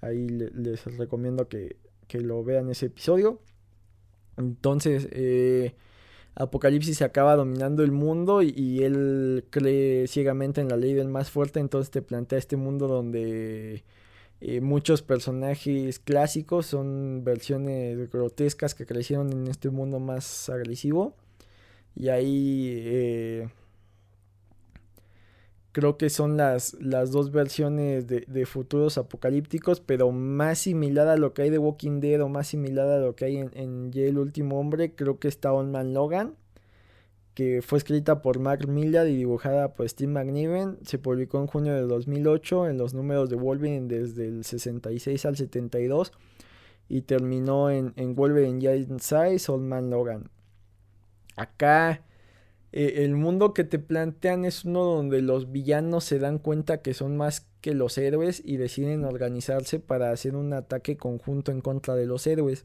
Ahí 0.01 0.29
les 0.29 0.85
recomiendo 0.97 1.49
que, 1.49 1.77
que 2.09 2.21
lo 2.21 2.43
vean 2.43 2.71
ese 2.71 2.87
episodio. 2.87 3.41
Entonces, 4.39 5.09
eh, 5.13 5.75
Apocalipsis 6.35 7.03
acaba 7.03 7.37
dominando 7.37 7.83
el 7.83 7.93
mundo 7.93 8.43
y, 8.43 8.83
él 8.83 9.45
cree 9.51 10.07
ciegamente 10.07 10.61
en 10.61 10.69
la 10.69 10.77
ley 10.77 10.95
del 10.95 11.09
más 11.09 11.31
fuerte, 11.31 11.61
entonces 11.61 11.91
te 11.91 12.03
plantea 12.03 12.39
este 12.39 12.57
mundo 12.57 12.89
donde 12.89 13.85
eh, 14.41 14.61
muchos 14.61 15.03
personajes 15.03 15.99
clásicos 15.99 16.67
son 16.67 17.25
versiones 17.25 18.11
grotescas 18.11 18.75
que 18.75 18.87
crecieron 18.87 19.33
en 19.33 19.49
este 19.49 19.71
mundo 19.71 20.01
más 20.01 20.49
agresivo 20.49 21.15
y 21.95 22.09
ahí 22.09 22.83
eh, 22.85 23.49
creo 25.73 25.97
que 25.97 26.11
son 26.11 26.37
las, 26.37 26.75
las 26.81 27.11
dos 27.11 27.31
versiones 27.31 28.07
de, 28.07 28.47
futuros 28.47 28.99
apocalípticos, 28.99 29.81
pero 29.81 30.11
más 30.13 30.59
similar 30.59 31.09
a 31.09 31.17
lo 31.17 31.35
que 31.35 31.43
hay 31.43 31.51
de 31.51 31.59
Walking 31.59 32.01
Dead 32.01 32.21
o 32.23 32.29
más 32.29 32.49
similar 32.49 32.89
a 32.89 32.99
lo 32.99 33.15
que 33.15 33.27
hay 33.27 33.37
en, 33.39 33.51
en 33.55 33.91
el 33.95 34.19
último 34.19 34.59
hombre, 34.59 34.95
creo 34.95 35.19
que 35.19 35.29
está 35.29 35.53
On 35.53 35.71
Man 35.71 35.95
Logan, 35.95 36.35
que 37.35 37.63
fue 37.63 37.79
escrita 37.79 38.23
por 38.23 38.39
Mark 38.41 38.67
Millar 38.69 39.07
y 39.07 39.17
dibujada 39.17 39.75
por 39.75 39.89
Steve 39.89 40.13
McNiven. 40.13 40.79
Se 40.85 40.99
publicó 40.99 41.39
en 41.41 41.47
junio 41.47 41.75
de 41.75 41.83
2008 41.83 42.69
en 42.69 42.79
los 42.79 42.93
números 42.93 43.31
de 43.31 43.37
Wolverine 43.37 43.87
desde 43.87 44.27
el 44.27 44.45
66 44.45 45.25
al 45.27 45.37
72 45.37 46.13
y 46.89 47.03
terminó 47.03 47.71
en, 47.71 47.93
en 47.97 48.15
Wolverine 48.17 48.61
Giant 48.61 49.01
Size, 49.01 49.51
Old 49.51 49.65
Man 49.65 49.91
Logan. 49.91 50.29
Acá 51.37 52.03
eh, 52.73 53.05
el 53.05 53.17
mundo 53.17 53.53
que 53.53 53.65
te 53.65 53.79
plantean 53.79 54.45
es 54.45 54.65
uno 54.65 54.85
donde 54.85 55.23
los 55.23 55.51
villanos 55.51 56.05
se 56.05 56.19
dan 56.19 56.39
cuenta 56.39 56.83
que 56.83 56.95
son 56.95 57.17
más 57.17 57.47
que 57.61 57.75
los 57.75 57.99
héroes 57.99 58.43
y 58.45 58.57
deciden 58.57 59.05
organizarse 59.05 59.81
para 59.81 60.13
hacer 60.13 60.37
un 60.37 60.53
ataque 60.53 60.97
conjunto 60.97 61.51
en 61.53 61.61
contra 61.61 61.95
de 61.97 62.07
los 62.07 62.27
héroes. 62.27 62.65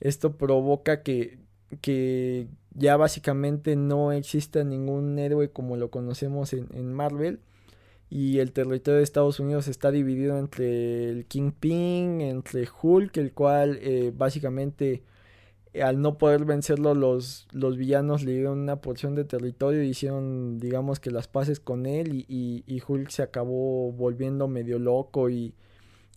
Esto 0.00 0.36
provoca 0.36 1.02
que, 1.02 1.38
que 1.80 2.46
ya 2.74 2.96
básicamente 2.96 3.74
no 3.76 4.12
exista 4.12 4.62
ningún 4.62 5.18
héroe 5.18 5.50
como 5.50 5.76
lo 5.76 5.90
conocemos 5.90 6.52
en, 6.52 6.92
Marvel. 6.94 7.40
Y 8.10 8.38
el 8.38 8.52
territorio 8.52 8.98
de 8.98 9.04
Estados 9.04 9.38
Unidos 9.38 9.68
está 9.68 9.90
dividido 9.90 10.38
entre 10.38 11.10
el 11.10 11.26
Kingpin, 11.26 12.20
entre 12.22 12.66
Hulk, 12.80 13.16
el 13.18 13.32
cual 13.32 13.78
eh, 13.82 14.12
básicamente 14.16 15.02
al 15.82 16.00
no 16.00 16.18
poder 16.18 16.44
vencerlo 16.44 16.94
los, 16.94 17.48
los 17.52 17.76
villanos 17.76 18.22
le 18.22 18.32
dieron 18.32 18.58
una 18.58 18.80
porción 18.80 19.14
de 19.14 19.24
territorio 19.24 19.82
y 19.82 19.88
hicieron 19.88 20.58
digamos 20.58 21.00
que 21.00 21.10
las 21.10 21.28
paces 21.28 21.60
con 21.60 21.86
él 21.86 22.14
y, 22.14 22.64
y, 22.66 22.82
Hulk 22.86 23.10
se 23.10 23.22
acabó 23.22 23.92
volviendo 23.92 24.48
medio 24.48 24.78
loco 24.78 25.30
y, 25.30 25.54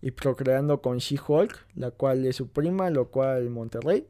y 0.01 0.11
procreando 0.11 0.81
con 0.81 0.97
She-Hulk, 0.97 1.67
la 1.75 1.91
cual 1.91 2.25
es 2.25 2.35
su 2.37 2.49
prima, 2.49 2.89
lo 2.89 3.09
cual 3.09 3.49
Monterrey. 3.49 4.07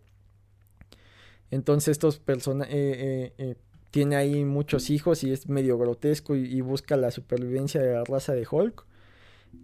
Entonces 1.49 1.91
estos 1.91 2.19
personas 2.19 2.69
eh, 2.69 2.73
eh, 2.73 3.33
eh, 3.37 3.55
tiene 3.91 4.15
ahí 4.15 4.45
muchos 4.45 4.89
hijos 4.89 5.23
y 5.23 5.31
es 5.31 5.49
medio 5.49 5.77
grotesco 5.77 6.35
y 6.35 6.61
busca 6.61 6.95
la 6.95 7.11
supervivencia 7.11 7.81
de 7.81 7.93
la 7.93 8.03
raza 8.05 8.33
de 8.33 8.47
Hulk. 8.49 8.85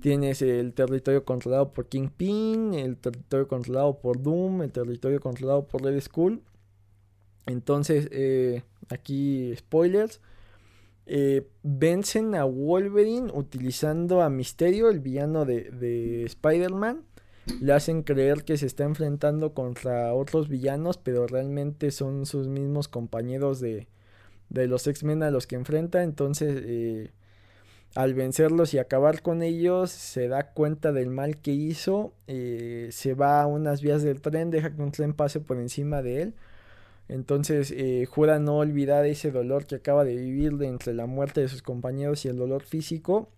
Tienes 0.02 0.42
el 0.42 0.74
territorio 0.74 1.26
controlado 1.26 1.72
por 1.72 1.88
Kingpin, 1.88 2.74
el 2.74 2.98
territorio 2.98 3.48
controlado 3.48 4.00
por 4.00 4.22
Doom, 4.22 4.62
el 4.62 4.72
territorio 4.72 5.20
controlado 5.20 5.68
por 5.68 5.84
Red 5.84 6.00
Skull. 6.02 6.44
Entonces, 7.48 8.08
eh, 8.12 8.64
aquí 8.90 9.54
spoilers. 9.56 10.22
Eh, 11.10 11.48
vencen 11.64 12.36
a 12.36 12.44
Wolverine 12.44 13.32
utilizando 13.34 14.22
a 14.22 14.30
Misterio, 14.30 14.90
el 14.90 15.00
villano 15.00 15.46
de, 15.46 16.24
Spider-Man. 16.26 17.04
Le 17.62 17.72
hacen 17.72 18.04
creer 18.04 18.44
que 18.44 18.58
se 18.58 18.66
está 18.66 18.84
enfrentando 18.84 19.54
contra 19.54 20.14
otros 20.14 20.50
villanos, 20.50 20.98
pero 20.98 21.28
realmente 21.28 21.92
son 21.92 22.26
sus 22.26 22.48
mismos 22.48 22.90
compañeros 22.90 23.62
de, 23.62 23.88
de 24.50 24.68
los 24.68 24.86
X-Men 24.86 25.24
a 25.24 25.32
los 25.32 25.48
que 25.48 25.56
enfrenta. 25.56 26.04
Entonces, 26.04 26.62
eh, 26.66 27.12
al 27.98 28.14
vencerlos 28.14 28.76
y 28.76 28.78
acabar 28.78 29.24
con 29.24 29.42
ellos, 29.42 29.90
se 29.90 30.28
da 30.28 30.52
cuenta 30.52 30.92
del 30.92 31.10
mal 31.10 31.38
que 31.38 31.52
hizo, 31.52 32.14
eh, 32.28 32.90
se 32.92 33.16
va 33.16 33.42
a 33.42 33.48
unas 33.48 33.82
vías 33.82 34.04
del 34.04 34.22
tren, 34.22 34.52
deja 34.52 34.76
que 34.76 34.84
un 34.84 34.92
tren 34.92 35.14
pase 35.14 35.40
por 35.40 35.58
encima 35.58 36.04
de 36.04 36.22
él. 36.22 36.36
Entonces 37.08 37.74
eh, 37.76 38.06
jura 38.06 38.38
no 38.38 38.58
olvidar 38.58 39.06
ese 39.08 39.32
dolor 39.32 39.66
que 39.66 39.76
acaba 39.76 40.04
de 40.04 40.16
vivir 40.16 40.62
entre 40.62 40.94
la 40.94 41.08
muerte 41.08 41.42
de 41.42 41.48
sus 41.48 41.64
compañeros 41.64 42.24
y 42.26 42.28
el 42.28 42.38
dolor 42.38 42.62
físico. 42.64 43.30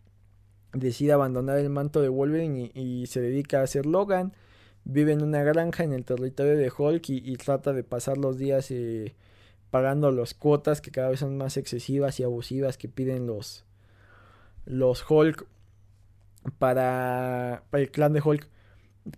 Decide 0.73 1.13
abandonar 1.13 1.57
el 1.59 1.69
manto 1.69 2.01
de 2.01 2.09
Wolverine 2.09 2.71
y, 2.73 3.07
se 3.07 3.21
dedica 3.21 3.61
a 3.61 3.67
ser 3.67 3.85
Logan. 3.85 4.33
vive 4.83 5.13
en 5.13 5.23
una 5.23 5.41
granja 5.43 5.85
en 5.85 5.93
el 5.93 6.03
territorio 6.03 6.57
de 6.57 6.69
Hulk 6.77 7.09
y, 7.09 7.37
trata 7.37 7.71
de 7.71 7.83
pasar 7.85 8.17
los 8.17 8.37
días 8.37 8.71
eh, 8.71 9.15
pagando 9.71 10.11
las 10.11 10.33
cuotas 10.33 10.81
que 10.81 10.91
cada 10.91 11.11
vez 11.11 11.21
son 11.21 11.37
más 11.37 11.55
excesivas 11.55 12.19
y 12.19 12.23
abusivas 12.23 12.77
que 12.77 12.89
piden 12.89 13.25
los, 13.27 13.65
los 14.69 15.03
Hulk 15.09 15.47
para, 16.59 17.63
el 17.73 17.91
clan 17.91 18.13
de 18.13 18.21
Hulk 18.23 18.47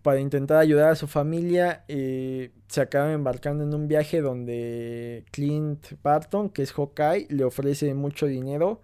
para 0.01 0.19
intentar 0.21 0.57
ayudar 0.57 0.91
a 0.91 0.95
su 0.95 1.07
familia, 1.07 1.83
eh, 1.89 2.51
se 2.67 2.81
acaba 2.81 3.11
embarcando 3.11 3.63
en 3.65 3.73
un 3.73 3.87
viaje 3.89 4.21
donde 4.21 5.25
Clint 5.31 5.85
Barton, 6.01 6.49
que 6.49 6.63
es 6.63 6.71
Hawkeye, 6.71 7.27
le 7.29 7.43
ofrece 7.43 7.93
mucho 7.93 8.25
dinero. 8.25 8.81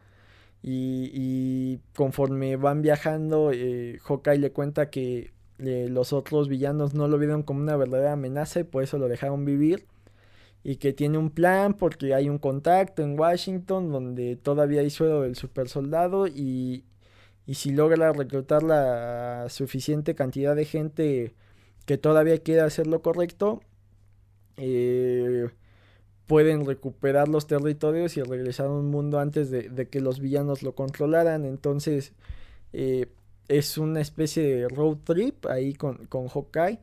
Y, 0.61 1.79
conforme 1.95 2.57
van 2.57 2.81
viajando, 2.81 3.51
eh, 3.53 3.99
Hawkeye 4.03 4.39
le 4.39 4.51
cuenta 4.51 4.89
que 4.89 5.31
eh, 5.59 5.87
los 5.89 6.11
otros 6.11 6.49
villanos 6.49 6.93
no 6.93 7.07
lo 7.07 7.17
vieron 7.17 7.43
como 7.43 7.61
una 7.61 7.77
verdadera 7.77 8.13
amenaza 8.13 8.59
y 8.59 8.63
por 8.65 8.83
eso 8.83 8.97
lo 8.97 9.07
dejaron 9.07 9.45
vivir. 9.45 9.87
Y 10.67 10.75
que 10.75 10.91
tiene 10.91 11.17
un 11.17 11.29
plan 11.29 11.73
porque 11.75 12.13
hay 12.13 12.27
un 12.29 12.39
contacto 12.39 13.01
en 13.01 13.17
Washington 13.17 13.89
donde 13.89 14.35
todavía 14.35 14.81
hay 14.81 14.89
suelo 14.89 15.21
del 15.21 15.37
super 15.37 15.69
soldado 15.69 16.27
y, 16.27 16.83
y 17.45 17.53
si 17.55 17.71
logra 17.71 18.11
reclutar 18.11 18.63
la 18.63 19.47
suficiente 19.49 20.13
cantidad 20.13 20.55
de 20.57 20.65
gente 20.65 21.35
que 21.85 21.97
todavía 21.97 22.37
quiera 22.39 22.65
hacer 22.65 22.87
lo 22.87 23.01
correcto, 23.01 23.61
eh, 24.57 25.49
pueden 26.27 26.65
recuperar 26.65 27.29
los 27.29 27.47
territorios 27.47 28.17
y 28.17 28.23
regresar 28.23 28.67
a 28.67 28.71
un 28.71 28.91
mundo 28.91 29.19
antes 29.19 29.49
de, 29.49 29.87
que 29.89 30.01
los 30.01 30.19
villanos 30.19 30.63
lo 30.63 30.75
controlaran. 30.75 31.45
Entonces 31.45 32.13
eh, 32.73 33.07
es 33.47 33.77
una 33.77 34.01
especie 34.01 34.43
de 34.43 34.67
road 34.67 34.97
trip 35.05 35.45
ahí 35.45 35.73
con, 35.73 36.05
con 36.07 36.27
Hawkeye, 36.27 36.79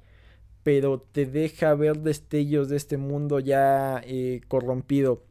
pero 0.64 1.00
te 1.00 1.26
deja 1.26 1.74
ver 1.74 1.98
destellos 2.00 2.68
de 2.68 2.76
este 2.76 2.96
mundo 2.96 3.38
ya 3.38 4.02
eh, 4.04 4.40
corrompido. 4.48 5.22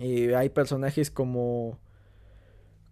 hay 0.00 0.48
personajes 0.50 1.10
como 1.10 1.78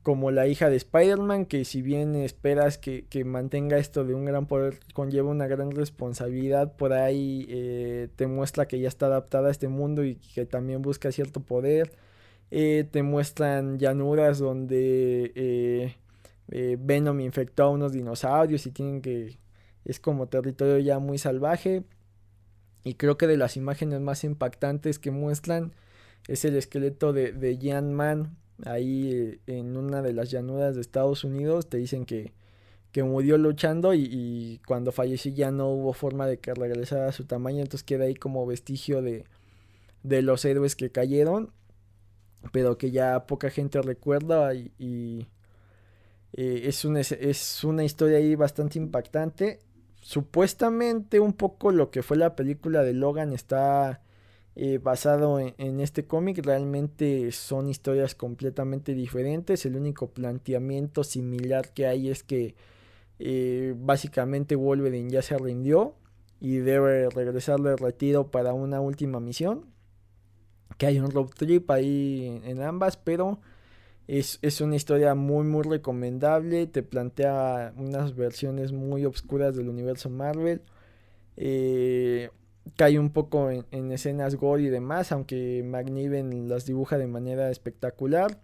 como 0.03 0.31
la 0.31 0.47
hija 0.47 0.71
de 0.71 0.77
Spider-Man, 0.77 1.47
que 1.47 1.64
si 1.64 1.83
bien 1.83 2.14
esperas 2.14 2.79
que, 2.79 3.05
mantenga 3.25 3.79
esto 3.79 4.05
de 4.05 4.14
un 4.14 4.25
gran 4.25 4.47
poder, 4.47 4.81
conlleva 4.95 5.31
una 5.31 5.47
gran 5.47 5.73
responsabilidad, 5.73 6.75
por 6.77 6.93
ahí 6.93 7.47
eh, 7.51 8.09
te 8.16 8.27
muestra 8.27 8.66
que 8.66 8.81
ya 8.81 8.88
está 8.88 9.07
adaptada 9.07 9.49
a 9.49 9.51
este 9.51 9.69
mundo 9.69 10.05
y 10.05 10.16
que 10.16 10.47
también 10.47 10.83
busca 10.83 11.12
cierto 11.12 11.40
poder. 11.40 11.93
Eh, 12.51 12.88
te 12.90 13.03
muestran 13.03 13.79
llanuras 13.79 14.38
donde 14.38 15.33
eh, 15.35 16.77
Venom 16.81 17.21
infectó 17.21 17.64
a 17.64 17.71
unos 17.71 17.93
dinosaurios 17.93 18.66
y 18.66 18.71
tienen 18.73 19.03
que... 19.03 19.38
es 19.90 20.00
como 20.00 20.29
territorio 20.29 20.79
ya 20.79 20.98
muy 20.98 21.18
salvaje. 21.18 21.85
Y 22.85 22.94
creo 22.94 23.18
que 23.18 23.26
de 23.26 23.37
las 23.37 23.57
imágenes 23.57 24.00
más 24.00 24.24
impactantes 24.24 24.98
que 24.98 25.11
muestran 25.11 25.72
es 26.29 26.44
el 26.44 26.57
esqueleto 26.57 27.12
de, 27.12 27.33
de 27.33 27.59
Jan 27.61 27.92
Man 27.92 28.37
ahí 28.66 29.40
en 29.46 29.76
una 29.76 30.03
de 30.03 30.12
las 30.12 30.31
llanuras 30.31 30.74
de 30.74 30.81
Estados 30.81 31.24
Unidos 31.24 31.68
te 31.68 31.79
dicen 31.79 32.05
que, 32.05 32.33
que 32.92 33.03
murió 33.03 33.38
luchando 33.38 33.94
y, 33.94 34.61
cuando 34.66 34.92
falleció 34.92 35.33
ya 35.33 35.50
no 35.50 35.68
hubo 35.68 35.92
forma 35.92 36.26
de 36.26 36.38
que 36.38 36.55
regresara 36.55 37.09
a 37.09 37.12
su 37.12 37.24
tamaño, 37.24 37.61
entonces 37.61 37.85
queda 37.85 38.05
ahí 38.05 38.14
como 38.14 38.46
vestigio 38.46 39.03
de, 39.03 39.24
de 40.03 40.22
los 40.22 40.44
héroes 40.44 40.76
que 40.76 40.90
cayeron, 40.90 41.53
pero 42.53 42.79
que 42.79 42.90
ya 42.90 43.26
poca 43.26 43.50
gente 43.50 43.81
recuerda 43.83 44.55
y, 44.55 45.26
eh, 46.33 46.62
es, 46.64 46.85
es 46.85 47.64
una 47.64 47.85
historia 47.85 48.18
ahí 48.18 48.35
bastante 48.35 48.79
impactante. 48.79 49.61
Supuestamente 50.11 51.20
un 51.20 51.35
poco 51.35 51.70
lo 51.70 51.92
que 51.92 52.03
fue 52.03 52.16
la 52.16 52.35
película 52.35 52.83
de 52.83 52.94
Logan 52.94 53.33
está 53.33 54.03
eh, 54.57 54.79
basado 54.79 55.38
en, 55.38 55.79
este 55.79 56.05
cómic. 56.05 56.44
Realmente 56.44 57.31
son 57.31 57.68
historias 57.68 58.16
completamente 58.16 58.92
diferentes. 58.94 59.64
El 59.66 59.77
único 59.77 60.11
planteamiento 60.11 61.05
similar 61.05 61.73
que 61.73 61.87
hay 61.87 62.11
es 62.11 62.25
que 62.25 62.57
eh, 63.20 63.73
básicamente 63.79 64.57
Wolverine 64.57 65.11
ya 65.11 65.23
se 65.23 65.38
rindió 65.38 65.94
y 66.40 66.57
debe 66.57 67.09
regresar 67.11 67.61
de 67.61 67.77
retiro 67.77 68.33
para 68.33 68.53
una 68.53 68.81
última 68.81 69.20
misión. 69.20 69.66
Que 70.77 70.87
hay 70.87 70.99
un 70.99 71.12
road 71.12 71.29
trip 71.37 71.70
ahí 71.70 72.40
en, 72.42 72.61
ambas, 72.62 72.96
pero 72.96 73.38
es, 74.18 74.40
es, 74.42 74.61
una 74.61 74.75
historia 74.75 75.14
muy 75.14 75.46
muy 75.46 75.62
recomendable. 75.62 76.66
Te 76.66 76.83
plantea 76.83 77.73
unas 77.77 78.16
versiones 78.16 78.73
muy 78.73 79.05
obscuras 79.05 79.55
del 79.55 79.68
universo 79.68 80.11
Marvel. 80.11 80.62
Eh, 81.37 82.31
cae 82.77 82.99
un 82.99 83.11
poco 83.11 83.51
en, 83.51 83.92
escenas 83.92 84.35
gore 84.35 84.64
y 84.64 84.68
demás, 84.68 85.12
aunque 85.12 85.62
McNiven 85.64 86.49
las 86.49 86.66
dibuja 86.66 86.99
de 86.99 87.07
manera 87.07 87.51
espectacular. 87.51 88.40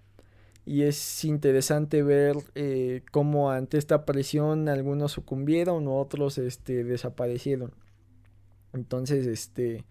Y 0.65 0.83
es 0.83 1.25
interesante 1.25 2.03
ver 2.05 2.37
eh, 2.55 3.03
cómo 3.11 3.51
ante 3.51 3.79
esta 3.79 4.05
presión 4.05 4.69
algunos 4.69 5.13
sucumbieron 5.13 5.89
otros 5.89 6.39
este, 6.39 6.85
desaparecieron. 6.85 7.73
Entonces, 8.73 9.27
este... 9.27 9.85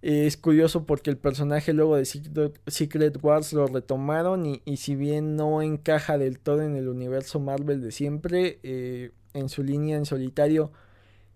Es 0.00 0.36
curioso 0.36 0.86
porque 0.86 1.10
el 1.10 1.18
personaje 1.18 1.72
luego 1.72 1.96
de 1.96 2.04
Secret, 2.04 3.18
Wars 3.22 3.52
lo 3.52 3.66
retomaron 3.66 4.46
y, 4.46 4.76
si 4.76 4.94
bien 4.94 5.34
no 5.34 5.60
encaja 5.60 6.18
del 6.18 6.38
todo 6.38 6.62
en 6.62 6.76
el 6.76 6.88
universo 6.88 7.40
Marvel 7.40 7.80
de 7.80 7.90
siempre, 7.90 8.60
eh, 8.62 9.10
en 9.34 9.48
su 9.48 9.64
línea 9.64 9.96
en 9.96 10.06
solitario 10.06 10.70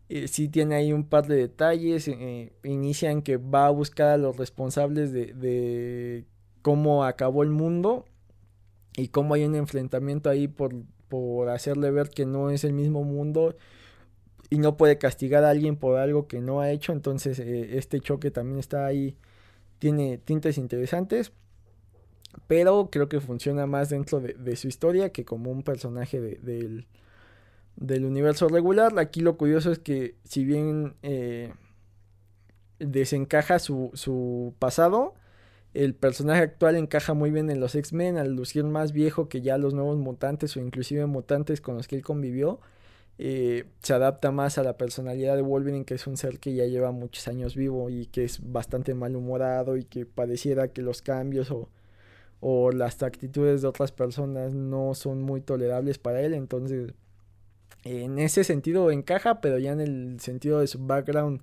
eh, 0.08 0.28
sí 0.28 0.48
tiene 0.48 0.74
ahí 0.74 0.92
un 0.92 1.04
par 1.04 1.26
de 1.26 1.36
detalles. 1.36 2.06
Eh, 2.06 2.52
inician 2.64 3.22
que 3.22 3.38
va 3.38 3.66
a 3.66 3.70
buscar 3.70 4.08
a 4.08 4.16
los 4.18 4.36
responsables 4.36 5.12
de, 5.12 6.26
cómo 6.60 7.04
acabó 7.04 7.42
el 7.42 7.50
mundo 7.50 8.04
y 8.96 9.08
cómo 9.08 9.34
hay 9.34 9.44
un 9.44 9.56
enfrentamiento 9.56 10.30
ahí 10.30 10.48
por, 10.48 10.74
por 11.08 11.48
hacerle 11.48 11.90
ver 11.90 12.10
que 12.10 12.26
no 12.26 12.50
es 12.50 12.62
el 12.64 12.74
mismo 12.74 13.04
mundo 13.04 13.56
y 14.52 14.58
no 14.58 14.76
puede 14.76 14.98
castigar 14.98 15.44
a 15.44 15.48
alguien 15.48 15.76
por 15.76 15.96
algo 15.96 16.26
que 16.26 16.42
no 16.42 16.60
ha 16.60 16.70
hecho. 16.70 16.92
Entonces 16.92 17.38
eh, 17.38 17.78
este 17.78 18.00
choque 18.00 18.30
también 18.30 18.58
está 18.58 18.84
ahí, 18.84 19.16
tiene 19.78 20.18
tintes 20.18 20.58
interesantes. 20.58 21.32
Pero 22.48 22.90
creo 22.92 23.08
que 23.08 23.22
funciona 23.22 23.64
más 23.66 23.88
dentro 23.88 24.20
de, 24.20 24.56
su 24.56 24.68
historia 24.68 25.10
que 25.10 25.24
como 25.24 25.50
un 25.50 25.62
personaje 25.62 26.20
del, 26.20 26.86
del 27.76 28.04
universo 28.04 28.46
regular. 28.46 28.98
Aquí 28.98 29.22
lo 29.22 29.38
curioso 29.38 29.72
es 29.72 29.78
que 29.78 30.16
si 30.24 30.44
bien 30.44 30.96
eh, 31.02 31.54
desencaja 32.78 33.58
su, 33.58 33.90
su, 33.94 34.54
pasado, 34.58 35.14
el 35.72 35.94
personaje 35.94 36.42
actual 36.42 36.76
encaja 36.76 37.14
muy 37.14 37.30
bien 37.30 37.48
en 37.48 37.58
los 37.58 37.74
X-Men 37.74 38.18
al 38.18 38.34
lucir 38.34 38.64
más 38.64 38.92
viejo 38.92 39.30
que 39.30 39.40
ya 39.40 39.56
los 39.56 39.72
nuevos 39.72 39.96
mutantes 39.96 40.58
o 40.58 40.60
inclusive 40.60 41.06
mutantes 41.06 41.62
con 41.62 41.78
los 41.78 41.88
que 41.88 41.96
él 41.96 42.02
convivió. 42.02 42.60
Eh, 43.18 43.64
se 43.82 43.94
adapta 43.94 44.30
más 44.32 44.58
a 44.58 44.62
la 44.62 44.76
personalidad 44.76 45.36
de 45.36 45.42
Wolverine, 45.42 45.84
que 45.84 45.94
es 45.94 46.06
un 46.06 46.16
ser 46.16 46.38
que 46.38 46.54
ya 46.54 46.66
lleva 46.66 46.92
muchos 46.92 47.28
años 47.28 47.54
vivo 47.54 47.90
y 47.90 48.06
que 48.06 48.24
es 48.24 48.40
bastante 48.42 48.94
malhumorado 48.94 49.76
y 49.76 49.84
que 49.84 50.06
pareciera 50.06 50.68
que 50.68 50.82
los 50.82 51.02
cambios 51.02 51.50
o, 51.50 51.68
o 52.40 52.72
las 52.72 53.02
actitudes 53.02 53.62
de 53.62 53.68
otras 53.68 53.92
personas 53.92 54.54
no 54.54 54.94
son 54.94 55.22
muy 55.22 55.40
tolerables 55.40 55.98
para 55.98 56.22
él. 56.22 56.34
Entonces, 56.34 56.94
en 57.84 58.18
ese 58.18 58.44
sentido 58.44 58.90
encaja, 58.90 59.40
pero 59.40 59.58
ya 59.58 59.72
en 59.72 59.80
el 59.80 60.20
sentido 60.20 60.60
de 60.60 60.66
su 60.66 60.78
background 60.78 61.42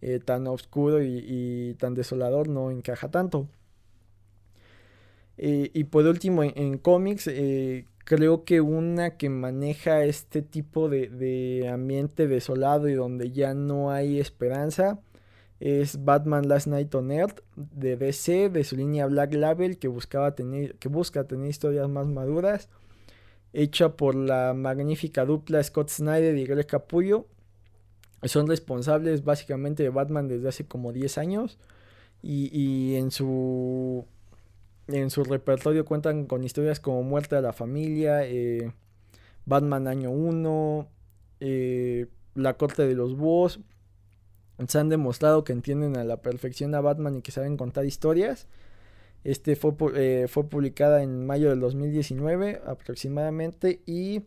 eh, 0.00 0.20
tan 0.20 0.46
oscuro 0.46 1.02
y, 1.02 1.74
tan 1.78 1.94
desolador 1.94 2.48
no 2.48 2.70
encaja 2.70 3.10
tanto. 3.10 3.48
Eh, 5.36 5.70
y 5.72 5.84
por 5.84 6.06
último, 6.06 6.42
en, 6.42 6.78
cómics, 6.78 7.28
creo 8.04 8.44
que 8.44 8.60
una 8.60 9.16
que 9.16 9.28
maneja 9.30 10.04
este 10.04 10.42
tipo 10.42 10.88
de, 10.88 11.68
ambiente 11.72 12.28
desolado 12.28 12.88
y 12.88 12.94
donde 12.94 13.32
ya 13.32 13.54
no 13.54 13.90
hay 13.90 14.20
esperanza 14.20 15.00
es 15.60 16.04
Batman 16.04 16.48
Last 16.48 16.66
Night 16.66 16.94
on 16.94 17.10
Earth 17.10 17.40
de 17.56 17.96
DC, 17.96 18.50
de 18.50 18.64
su 18.64 18.76
línea 18.76 19.06
Black 19.06 19.34
Label, 19.34 19.78
que, 19.78 19.88
buscaba 19.88 20.34
tener, 20.34 20.76
que 20.76 20.88
busca 20.88 21.24
tener 21.24 21.48
historias 21.48 21.88
más 21.88 22.06
maduras 22.06 22.68
hecha 23.54 23.96
por 23.96 24.14
la 24.14 24.52
magnífica 24.52 25.24
dupla 25.24 25.62
Scott 25.62 25.88
Snyder 25.88 26.36
y 26.36 26.44
Greg 26.44 26.66
Capullo. 26.66 27.26
Son 28.24 28.46
responsables 28.46 29.24
básicamente 29.24 29.82
de 29.82 29.90
Batman 29.90 30.28
desde 30.28 30.48
hace 30.48 30.66
como 30.66 30.92
10 30.92 31.18
años. 31.18 31.58
Y, 32.22 32.94
en 32.96 33.10
su 33.10 34.06
en 34.88 35.10
su 35.10 35.24
repertorio 35.24 35.84
cuentan 35.84 36.26
con 36.26 36.44
historias 36.44 36.80
como 36.80 37.02
Muerte 37.02 37.36
a 37.36 37.40
la 37.40 37.52
Familia, 37.52 38.26
eh, 38.26 38.72
Batman 39.46 39.88
Año 39.88 40.10
1, 40.10 40.88
eh, 41.40 42.06
La 42.34 42.56
Corte 42.56 42.86
de 42.86 42.94
los 42.94 43.16
Búhos. 43.16 43.60
Se 44.68 44.78
han 44.78 44.88
demostrado 44.88 45.42
que 45.42 45.52
entienden 45.52 45.96
a 45.96 46.04
la 46.04 46.22
perfección 46.22 46.74
a 46.74 46.80
Batman 46.80 47.16
y 47.16 47.22
que 47.22 47.32
saben 47.32 47.56
contar 47.56 47.86
historias. 47.86 48.46
Este 49.24 49.56
fue, 49.56 49.74
eh, 49.94 50.26
fue 50.28 50.48
publicada 50.48 51.02
en 51.02 51.26
mayo 51.26 51.48
del 51.48 51.60
2019 51.60 52.60
aproximadamente 52.66 53.80
y 53.86 54.22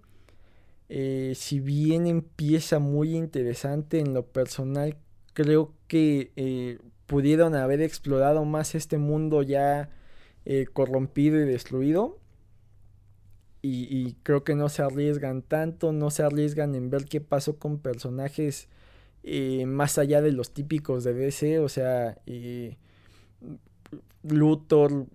si 0.89 1.59
bien 1.59 2.07
empieza 2.07 2.79
muy 2.79 3.15
interesante 3.15 3.99
en 3.99 4.13
lo 4.13 4.25
personal, 4.25 4.95
creo 5.33 5.73
que 5.89 6.79
pudieron 7.07 7.55
haber 7.55 7.81
explorado 7.81 8.45
más 8.45 8.73
este 8.73 8.97
mundo 8.97 9.43
ya 9.43 9.89
eh, 10.49 10.65
corrompido 10.71 11.41
y 11.41 11.45
destruido. 11.45 12.19
Y, 13.61 14.13
creo 14.23 14.45
que 14.45 14.55
no 14.55 14.69
se 14.69 14.81
arriesgan 14.81 15.41
tanto, 15.41 15.91
no 15.91 16.09
se 16.09 16.23
arriesgan 16.23 16.73
en 16.73 16.89
ver 16.89 17.03
qué 17.03 17.19
pasó 17.19 17.57
con 17.59 17.79
personajes 17.79 18.69
más 19.65 19.97
allá 19.97 20.21
de 20.21 20.31
los 20.31 20.53
típicos 20.53 21.03
de 21.03 21.13
DC, 21.13 21.59
o 21.59 21.67
sea, 21.67 22.17
Luthor, 24.23 25.07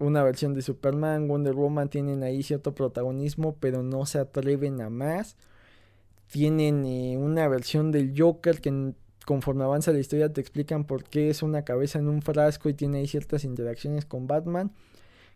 una 0.00 0.24
versión 0.24 0.54
de 0.54 0.62
Superman, 0.62 1.28
Wonder 1.28 1.54
Woman 1.54 1.90
tienen 1.90 2.24
ahí 2.24 2.42
cierto 2.42 2.74
protagonismo, 2.74 3.54
pero 3.60 3.84
no 3.84 4.04
se 4.04 4.18
atreven 4.18 4.80
a 4.80 4.90
más. 4.90 5.36
Tienen 6.26 6.84
una 7.18 7.46
versión 7.46 7.92
del 7.92 8.14
Joker 8.16 8.60
que 8.60 8.94
conforme 9.26 9.64
avanza 9.64 9.92
la 9.92 9.98
historia 9.98 10.32
te 10.32 10.40
explican 10.40 10.84
por 10.84 11.04
qué 11.04 11.30
es 11.30 11.42
una 11.42 11.64
cabeza 11.64 11.98
en 11.98 12.08
un 12.08 12.22
frasco 12.22 12.68
y 12.68 12.74
tiene 12.74 12.98
ahí 12.98 13.06
ciertas 13.06 13.44
interacciones 13.44 14.04
con 14.04 14.26
Batman 14.26 14.72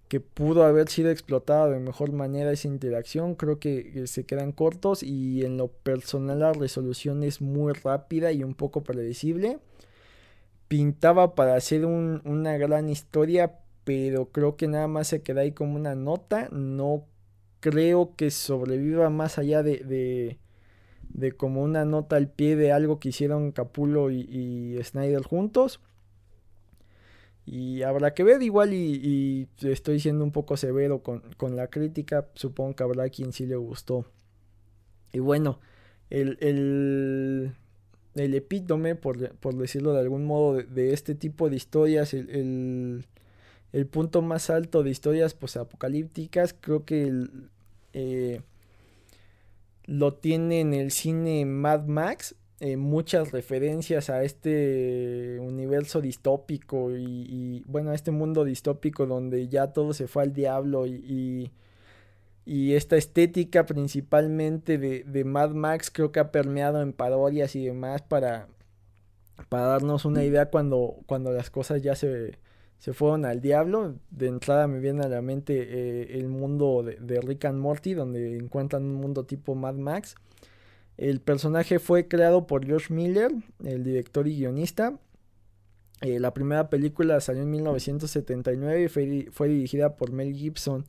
que 0.09 0.20
pudo 0.20 0.64
haber 0.64 0.88
sido 0.88 1.11
explotado 1.11 1.70
de 1.70 1.81
mejor 1.81 2.12
manera 2.12 2.53
esa 2.53 2.68
interacción. 2.68 3.35
Creo 3.35 3.59
que 3.59 4.07
se 4.07 4.25
quedan 4.25 4.53
cortos 4.53 5.03
y 5.03 5.44
en 5.44 5.57
lo 5.57 5.68
personal 5.68 6.40
la 6.40 6.53
resolución 6.53 7.23
es 7.23 7.40
muy 7.40 7.73
rápida 7.73 8.31
y 8.33 8.44
un 8.44 8.55
poco 8.55 8.83
predecible. 8.83 9.59
Pintaba 10.68 11.35
para 11.35 11.57
hacer 11.57 11.85
una 11.87 12.57
gran 12.59 12.88
historia 12.88 13.59
pero 13.85 14.31
creo 14.31 14.57
que 14.57 14.66
nada 14.66 14.88
más 14.88 15.09
se 15.09 15.23
queda 15.23 15.42
ahí 15.42 15.53
como 15.53 15.77
una 15.77 15.94
nota. 15.94 16.49
No 16.51 17.07
creo 17.61 18.14
que 18.16 18.31
sobreviva 18.31 19.11
más 19.11 19.38
allá 19.38 19.62
de 19.62 20.38
como 21.37 21.62
una 21.62 21.85
nota 21.85 22.17
al 22.17 22.29
pie 22.29 22.57
de 22.57 22.73
algo 22.73 22.99
que 23.01 23.11
hicieron 23.11 23.53
Capulo 23.53 24.11
y, 24.11 24.79
Snyder 24.83 25.23
juntos. 25.23 25.81
Y 27.47 27.83
habrá 27.83 28.14
que 28.14 28.25
ver 28.25 28.43
igual 28.43 28.73
y, 28.73 29.49
estoy 29.61 30.01
siendo 30.01 30.25
un 30.25 30.33
poco 30.33 30.57
severo 30.57 31.03
con, 31.03 31.57
la 31.57 31.69
crítica. 31.69 32.29
Supongo 32.35 32.77
que 32.77 32.83
habrá 32.83 33.09
quien 33.09 33.33
sí 33.33 33.47
le 33.47 33.57
gustó. 33.57 34.07
Y 35.12 35.21
bueno, 35.21 35.61
el, 36.11 36.38
el, 36.40 37.53
el 38.14 38.35
epítome, 38.35 38.95
por, 38.95 39.19
decirlo 39.57 39.93
de 39.93 40.01
algún 40.01 40.25
modo, 40.25 40.62
de, 40.62 40.93
este 40.93 41.14
tipo 41.14 41.51
de 41.51 41.57
historias, 41.57 42.14
el, 42.14 43.05
el, 43.73 43.87
punto 43.87 44.23
más 44.23 44.51
alto 44.51 44.83
de 44.83 44.90
historias 44.90 45.37
apocalípticas 45.57 46.55
creo 46.59 46.85
que 46.85 47.05
el, 47.05 47.51
eh, 47.95 48.40
lo 49.87 50.14
tiene 50.14 50.61
en 50.61 50.75
el 50.75 50.90
cine 50.90 51.44
Mad 51.44 51.87
Max. 51.87 52.37
Eh, 52.61 52.77
muchas 52.77 53.33
referencias 53.33 54.11
a 54.11 54.23
este 54.23 55.38
universo 55.40 56.01
distópico 56.01 56.97
y, 56.97 57.62
bueno, 57.66 57.90
a 57.90 57.94
este 57.94 58.11
mundo 58.11 58.44
distópico 58.44 59.07
donde 59.07 59.49
ya 59.49 59.73
todo 59.73 59.92
se 59.92 60.07
fue 60.07 60.23
al 60.23 60.33
diablo 60.33 60.87
y, 60.87 61.51
y, 62.47 62.75
esta 62.75 62.97
estética 62.97 63.66
principalmente 63.66 64.79
de, 64.79 65.03
de, 65.05 65.25
Mad 65.25 65.51
Max 65.51 65.90
creo 65.90 66.12
que 66.12 66.20
ha 66.20 66.31
permeado 66.31 66.81
en 66.81 66.92
parodias 66.92 67.57
y 67.57 67.66
demás 67.66 68.03
para, 68.03 68.49
para 69.49 69.64
darnos 69.66 70.05
una 70.05 70.25
idea 70.25 70.49
cuando, 70.51 70.97
cuando 71.07 71.33
las 71.33 71.51
cosas 71.51 71.83
ya 71.83 71.97
se, 71.97 72.38
se 72.85 72.92
fueron 72.92 73.25
al 73.25 73.40
diablo. 73.40 73.94
De 74.11 74.27
entrada 74.27 74.68
me 74.68 74.79
viene 74.79 75.05
a 75.05 75.09
la 75.09 75.23
mente 75.23 75.55
eh, 75.57 76.18
el 76.18 76.29
mundo 76.29 76.83
de, 76.83 77.20
Rick 77.23 77.47
and 77.47 77.59
Morty, 77.59 77.94
donde 77.94 78.37
encuentran 78.37 78.83
un 78.83 78.97
mundo 78.97 79.25
tipo 79.25 79.55
Mad 79.55 79.77
Max. 79.77 80.16
El 80.99 81.23
personaje 81.23 81.79
fue 81.79 82.09
creado 82.09 82.47
por 82.47 82.66
George 82.66 82.92
Miller, 82.92 83.33
el 83.64 83.85
director 83.85 84.29
y 84.29 84.37
guionista. 84.37 84.99
Eh, 86.03 86.20
la 86.20 86.35
primera 86.35 86.68
película 86.68 87.23
salió 87.23 87.40
en 87.40 87.53
1979 87.53 88.83
y 88.83 88.88
fue, 89.31 89.49
dirigida 89.49 89.97
por 89.97 90.12
Mel 90.12 90.35
Gibson. 90.35 90.85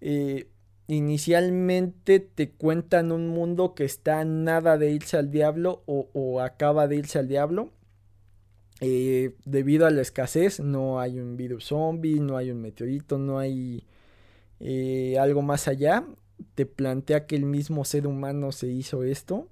Eh, 0.00 0.46
inicialmente 0.86 2.20
te 2.20 2.50
cuentan 2.52 3.10
un 3.10 3.26
mundo 3.26 3.74
que 3.74 3.84
está 3.84 4.24
nada 4.24 4.78
de 4.78 4.92
irse 4.92 5.16
al 5.16 5.32
diablo 5.32 5.82
o 5.86 6.40
acaba 6.40 6.86
de 6.86 6.94
irse 6.94 7.18
al 7.18 7.26
diablo. 7.26 7.72
Eh, 8.80 9.34
debido 9.44 9.86
a 9.86 9.90
la 9.90 10.02
escasez, 10.02 10.60
no 10.60 11.00
hay 11.00 11.18
un 11.18 11.36
virus 11.36 11.66
zombie, 11.66 12.20
no 12.20 12.36
hay 12.36 12.50
un 12.50 12.60
meteorito, 12.60 13.18
no 13.18 13.38
hay 13.38 13.84
eh, 14.60 15.18
algo 15.18 15.42
más 15.42 15.68
allá. 15.68 16.06
Te 16.54 16.66
plantea 16.66 17.26
que 17.26 17.36
el 17.36 17.46
mismo 17.46 17.84
ser 17.84 18.06
humano 18.06 18.52
se 18.52 18.68
hizo 18.68 19.02
esto. 19.04 19.48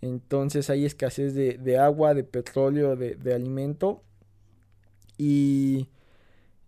Entonces 0.00 0.70
hay 0.70 0.84
escasez 0.84 1.34
de, 1.34 1.78
agua, 1.78 2.14
de 2.14 2.24
petróleo, 2.24 2.96
de, 2.96 3.34
alimento. 3.34 4.02
Y 5.18 5.88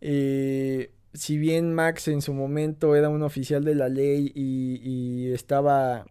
eh, 0.00 0.92
si 1.12 1.38
bien 1.38 1.74
Max 1.74 2.08
en 2.08 2.22
su 2.22 2.32
momento 2.34 2.94
era 2.96 3.08
un 3.08 3.22
oficial 3.22 3.64
de 3.64 3.74
la 3.74 3.88
ley 3.88 4.32
y 4.34 5.32
estaba 5.32 6.06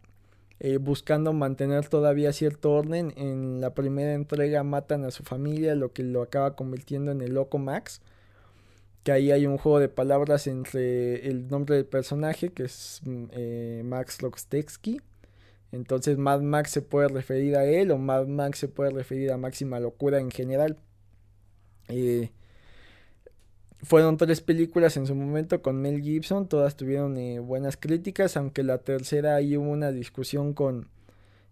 eh, 0.60 0.78
buscando 0.78 1.34
mantener 1.34 1.88
todavía 1.90 2.34
cierto 2.34 2.72
orden. 2.72 3.14
En 3.18 3.62
la 3.62 3.74
primera 3.74 4.14
entrega 4.14 4.64
matan 4.64 5.04
a 5.06 5.12
su 5.12 5.24
familia, 5.24 5.76
lo 5.76 5.92
que 5.94 6.04
lo 6.04 6.22
acaba 6.22 6.56
convirtiendo 6.56 7.12
en 7.12 7.22
el 7.22 7.34
Loco 7.34 7.58
Max. 7.58 8.02
Que 9.04 9.12
ahí 9.12 9.32
hay 9.32 9.46
un 9.46 9.58
juego 9.58 9.80
de 9.80 9.90
palabras 9.90 10.48
entre 10.48 11.28
el 11.28 11.48
nombre 11.48 11.76
del 11.76 11.86
personaje, 11.86 12.50
que 12.52 12.64
es 12.64 13.02
mm, 13.04 13.26
eh, 13.32 13.82
Max 13.86 14.22
Lokstetsky. 14.22 15.02
Entonces 15.72 16.18
Mad 16.18 16.42
Max 16.42 16.72
se 16.72 16.82
puede 16.82 17.10
referir 17.10 17.56
a 17.58 17.66
él 17.66 17.92
o 17.92 17.98
Mad 17.98 18.28
Max 18.28 18.60
se 18.60 18.68
puede 18.68 18.92
referir 18.92 19.32
a 19.32 19.38
Máxima 19.38 19.80
Locura 19.80 20.20
en 20.20 20.32
general. 20.32 20.78
Eh, 21.90 22.32
fueron 23.86 24.18
tres 24.18 24.42
películas 24.42 24.98
en 24.98 25.06
su 25.06 25.16
momento 25.16 25.62
con 25.62 25.82
Mel 25.82 26.02
Gibson, 26.02 26.48
todas 26.48 26.76
tuvieron 26.76 27.18
eh, 27.18 27.40
buenas 27.40 27.78
críticas, 27.78 28.36
aunque 28.36 28.64
la 28.64 28.80
tercera 28.80 29.36
ahí 29.36 29.56
hubo 29.56 29.70
una 29.70 29.92
discusión 29.92 30.54
con 30.54 30.90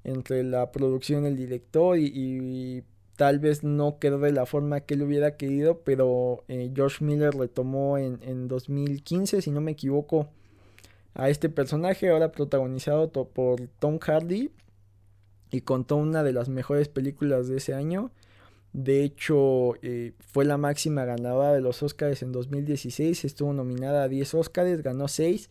entre 0.03 0.43
la 0.43 0.71
producción 0.71 1.23
y 1.23 1.27
el 1.27 1.37
director 1.37 1.97
y, 1.97 2.83
tal 3.15 3.37
vez 3.37 3.63
no 3.63 3.99
quedó 3.99 4.17
de 4.17 4.31
la 4.31 4.47
forma 4.47 4.81
que 4.81 4.95
él 4.95 5.03
hubiera 5.03 5.37
querido, 5.37 5.81
pero 5.85 6.43
eh, 6.47 6.71
George 6.75 7.05
Miller 7.05 7.31
retomó 7.35 7.99
en, 7.99 8.19
en 8.23 8.47
2015, 8.47 9.43
si 9.43 9.51
no 9.51 9.61
me 9.61 9.71
equivoco, 9.71 10.29
a 11.13 11.29
este 11.29 11.47
personaje, 11.47 12.09
ahora 12.09 12.31
protagonizado 12.31 13.11
por 13.11 13.67
Tom 13.79 13.99
Hardy, 13.99 14.49
y 15.51 15.61
contó 15.61 15.97
una 15.97 16.23
de 16.23 16.33
las 16.33 16.49
mejores 16.49 16.89
películas 16.89 17.47
de 17.47 17.57
ese 17.57 17.75
año 17.75 18.11
de 18.73 19.03
hecho, 19.03 19.75
eh, 19.83 20.13
fue 20.19 20.45
la 20.45 20.57
máxima 20.57 21.05
ganadora 21.05 21.53
de 21.53 21.61
los 21.61 21.83
Oscars 21.83 22.23
en 22.23 22.31
2016. 22.31 23.23
Estuvo 23.23 23.53
nominada 23.53 24.03
a 24.03 24.07
10 24.07 24.33
Oscars, 24.33 24.81
ganó 24.81 25.07
6. 25.07 25.49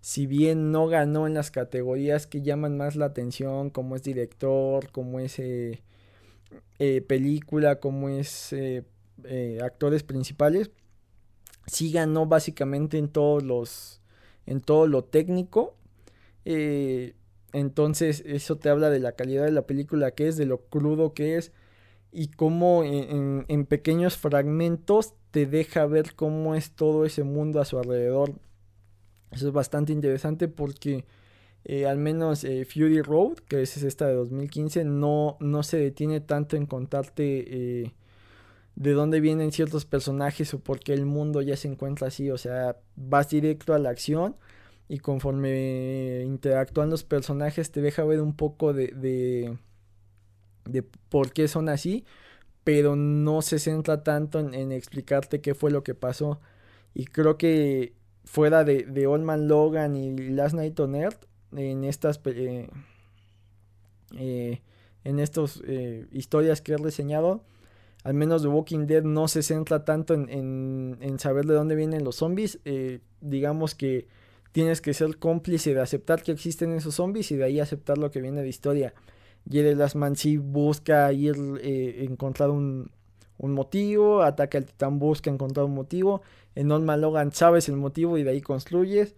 Si 0.00 0.26
bien 0.26 0.70
no 0.70 0.86
ganó 0.86 1.26
en 1.26 1.34
las 1.34 1.50
categorías 1.50 2.28
que 2.28 2.42
llaman 2.42 2.76
más 2.76 2.94
la 2.94 3.06
atención, 3.06 3.70
como 3.70 3.96
es 3.96 4.04
director, 4.04 4.90
como 4.92 5.18
es 5.18 5.40
eh, 5.40 5.82
eh, 6.78 7.02
película, 7.02 7.80
como 7.80 8.08
es 8.08 8.54
actores 9.62 10.02
principales, 10.04 10.70
sí 11.66 11.92
ganó 11.92 12.26
básicamente 12.26 12.98
en 12.98 13.08
todos 13.08 13.42
los, 13.42 14.00
en 14.46 14.60
todo 14.60 14.86
lo 14.86 15.04
técnico. 15.04 15.76
entonces 17.52 18.22
eso 18.26 18.56
te 18.56 18.68
habla 18.68 18.90
de 18.90 19.00
la 19.00 19.12
calidad 19.12 19.44
de 19.44 19.52
la 19.52 19.66
película 19.66 20.12
que 20.12 20.28
es, 20.28 20.36
de 20.36 20.46
lo 20.46 20.58
crudo 20.66 21.14
que 21.14 21.36
es 21.36 21.52
y 22.12 22.28
cómo 22.28 22.84
en, 22.84 23.66
pequeños 23.66 24.18
fragmentos 24.18 25.14
te 25.30 25.46
deja 25.46 25.86
ver 25.86 26.14
cómo 26.14 26.54
es 26.54 26.72
todo 26.72 27.06
ese 27.06 27.24
mundo 27.24 27.60
a 27.60 27.64
su 27.64 27.78
alrededor. 27.78 28.34
Eso 29.30 29.48
es 29.48 29.52
bastante 29.54 29.92
interesante 29.92 30.46
porque 30.46 31.06
eh, 31.64 31.86
al 31.86 31.96
menos 31.98 32.44
eh, 32.44 32.66
Fury 32.66 33.00
Road, 33.00 33.38
que 33.48 33.62
es 33.62 33.82
esta 33.82 34.06
de 34.06 34.14
2015, 34.14 34.84
no, 34.84 35.38
no 35.40 35.62
se 35.62 35.78
detiene 35.78 36.20
tanto 36.20 36.56
en 36.56 36.66
contarte 36.66 37.82
eh, 37.84 37.94
de 38.76 38.92
dónde 38.92 39.20
vienen 39.20 39.52
ciertos 39.52 39.86
personajes 39.86 40.52
o 40.54 40.60
por 40.60 40.80
qué 40.80 40.92
el 40.92 41.06
mundo 41.06 41.40
ya 41.40 41.56
se 41.56 41.68
encuentra 41.68 42.08
así. 42.08 42.30
O 42.30 42.38
sea, 42.38 42.76
vas 42.96 43.30
directo 43.30 43.74
a 43.74 43.78
la 43.78 43.90
acción 43.90 44.36
y 44.88 44.98
conforme 44.98 46.22
interactúan 46.26 46.90
los 46.90 47.04
personajes 47.04 47.70
te 47.70 47.80
deja 47.80 48.04
ver 48.04 48.20
un 48.20 48.36
poco 48.36 48.74
de 48.74 48.88
de 48.88 49.56
por 51.08 51.32
qué 51.32 51.48
son 51.48 51.68
así, 51.68 52.04
pero 52.64 52.96
no 52.96 53.42
se 53.42 53.58
centra 53.58 54.02
tanto 54.02 54.38
en, 54.38 54.72
explicarte 54.72 55.40
qué 55.40 55.54
fue 55.54 55.70
lo 55.70 55.82
que 55.82 55.94
pasó. 55.94 56.40
Y 56.94 57.06
creo 57.06 57.38
que 57.38 57.94
fuera 58.24 58.64
de, 58.64 58.84
de 58.84 59.06
Old 59.06 59.26
Logan 59.48 59.96
y 59.96 60.16
Last 60.16 60.54
Night 60.54 60.78
on 60.80 60.94
Earth, 60.94 61.26
en 61.56 61.84
estas 61.84 62.20
eh, 62.26 62.68
eh, 64.16 64.60
en 65.04 65.18
estas 65.18 65.62
eh, 65.66 66.06
historias 66.12 66.60
que 66.60 66.72
he 66.72 66.76
reseñado, 66.76 67.42
al 68.04 68.14
menos 68.14 68.42
The 68.42 68.48
Walking 68.48 68.86
Dead 68.86 69.02
no 69.02 69.28
se 69.28 69.42
centra 69.42 69.84
tanto 69.84 70.14
en, 70.14 70.98
en, 71.00 71.18
saber 71.18 71.46
de 71.46 71.54
dónde 71.54 71.74
vienen 71.74 72.04
los 72.04 72.16
zombies. 72.16 72.60
digamos 73.20 73.74
que 73.74 74.06
tienes 74.52 74.80
que 74.80 74.94
ser 74.94 75.18
cómplice 75.18 75.74
de 75.74 75.80
aceptar 75.80 76.22
que 76.22 76.32
existen 76.32 76.72
esos 76.72 76.96
zombies 76.96 77.30
y 77.32 77.36
de 77.36 77.44
ahí 77.44 77.60
aceptar 77.60 77.98
lo 77.98 78.10
que 78.10 78.20
viene 78.20 78.42
de 78.42 78.48
historia. 78.48 78.94
Jerry 79.50 79.74
Lastman 79.74 80.16
sí 80.16 80.36
busca 80.36 81.12
ir 81.12 81.36
eh, 81.62 82.04
encontrar 82.04 82.50
un, 82.50 82.90
un 83.38 83.52
motivo, 83.52 84.22
Ataca 84.22 84.58
al 84.58 84.66
Titán 84.66 84.98
busca 84.98 85.30
encontrar 85.30 85.66
un 85.66 85.74
motivo, 85.74 86.22
en 86.54 86.70
Olma 86.70 86.96
Logan 86.96 87.32
sabes 87.32 87.68
el 87.68 87.76
motivo 87.76 88.18
y 88.18 88.22
de 88.22 88.30
ahí 88.30 88.40
construyes. 88.40 89.16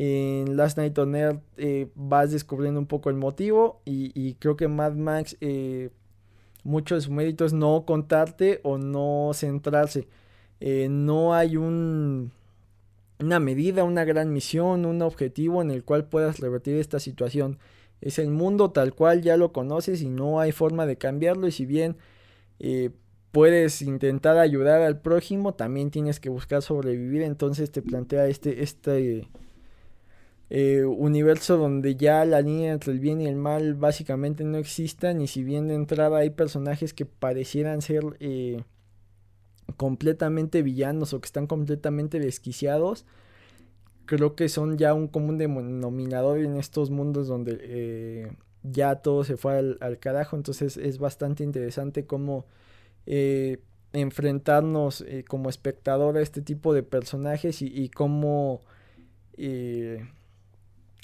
En 0.00 0.56
Last 0.56 0.78
Night 0.78 0.96
on 0.98 1.16
Earth 1.16 1.42
eh, 1.56 1.88
vas 1.96 2.30
descubriendo 2.30 2.78
un 2.78 2.86
poco 2.86 3.10
el 3.10 3.16
motivo 3.16 3.82
y, 3.84 4.34
creo 4.34 4.56
que 4.56 4.68
Mad 4.68 4.92
Max 4.92 5.36
eh, 5.40 5.90
mucho 6.62 6.94
de 6.94 7.00
su 7.00 7.10
mérito 7.10 7.44
es 7.44 7.52
no 7.52 7.84
contarte 7.84 8.60
o 8.62 8.78
no 8.78 9.32
centrarse. 9.34 10.06
Eh, 10.60 10.88
no 10.88 11.34
hay 11.34 11.56
un, 11.56 12.30
una 13.18 13.40
medida, 13.40 13.82
una 13.84 14.04
gran 14.04 14.32
misión, 14.32 14.86
un 14.86 15.02
objetivo 15.02 15.62
en 15.62 15.72
el 15.72 15.84
cual 15.84 16.04
puedas 16.04 16.38
revertir 16.38 16.76
esta 16.76 17.00
situación. 17.00 17.58
Es 18.00 18.18
el 18.18 18.30
mundo 18.30 18.70
tal 18.70 18.94
cual 18.94 19.22
ya 19.22 19.36
lo 19.36 19.52
conoces 19.52 20.02
y 20.02 20.08
no 20.08 20.40
hay 20.40 20.52
forma 20.52 20.86
de 20.86 20.96
cambiarlo 20.96 21.48
y 21.48 21.52
si 21.52 21.66
bien 21.66 21.96
puedes 23.32 23.82
intentar 23.82 24.38
ayudar 24.38 24.82
al 24.82 25.00
prójimo, 25.00 25.54
también 25.54 25.90
tienes 25.90 26.20
que 26.20 26.28
buscar 26.28 26.62
sobrevivir. 26.62 27.22
Entonces 27.22 27.70
te 27.70 27.82
plantea 27.82 28.26
este, 28.26 28.62
este 28.62 29.28
eh, 30.50 30.84
universo 30.84 31.56
donde 31.58 31.96
ya 31.96 32.24
la 32.24 32.40
línea 32.40 32.72
entre 32.72 32.92
el 32.92 33.00
bien 33.00 33.20
y 33.20 33.26
el 33.26 33.36
mal 33.36 33.74
básicamente 33.74 34.44
no 34.44 34.58
existan. 34.58 35.20
Y 35.20 35.26
si 35.26 35.44
bien 35.44 35.68
de 35.68 35.74
entrada 35.74 36.18
hay 36.18 36.30
personajes 36.30 36.94
que 36.94 37.06
parecieran 37.06 37.82
ser 37.82 38.02
eh, 38.20 38.62
completamente 39.76 40.62
villanos 40.62 41.12
o 41.12 41.20
que 41.20 41.26
están 41.26 41.46
completamente 41.46 42.18
desquiciados. 42.18 43.04
Creo 44.08 44.34
que 44.34 44.48
son 44.48 44.78
ya 44.78 44.94
un 44.94 45.06
común 45.06 45.36
denominador 45.36 46.38
en 46.38 46.56
estos 46.56 46.90
mundos 46.90 47.28
donde 47.28 47.58
eh, 47.60 48.32
ya 48.62 48.96
todo 48.96 49.22
se 49.22 49.36
fue 49.36 49.58
al, 49.58 49.78
al 49.82 49.98
carajo. 49.98 50.34
Entonces 50.34 50.78
es 50.78 50.98
bastante 50.98 51.44
interesante 51.44 52.06
cómo 52.06 52.46
eh, 53.06 53.62
enfrentarnos 53.92 55.02
eh, 55.02 55.24
como 55.26 55.48
espectador 55.48 56.16
a 56.16 56.22
este 56.22 56.42
tipo 56.42 56.74
de 56.74 56.82
personajes 56.82 57.62
y, 57.62 57.88
cómo 57.88 58.60
eh, 59.36 60.06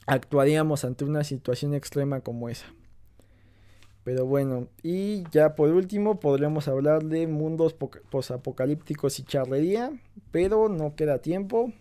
actuaríamos 0.06 0.84
ante 0.84 1.04
una 1.04 1.24
situación 1.24 1.74
extrema 1.74 2.20
como 2.20 2.48
esa. 2.48 2.66
Pero 4.04 4.26
bueno, 4.26 4.68
y 4.82 5.24
ya 5.30 5.54
por 5.54 5.70
último 5.70 6.20
podremos 6.20 6.68
hablar 6.68 7.04
de 7.04 7.26
mundos 7.26 7.74
posapocalípticos 8.10 9.18
y 9.18 9.24
charrería, 9.24 9.90
pero 10.30 10.68
no 10.68 10.94
queda 10.94 11.20
tiempo. 11.20 11.72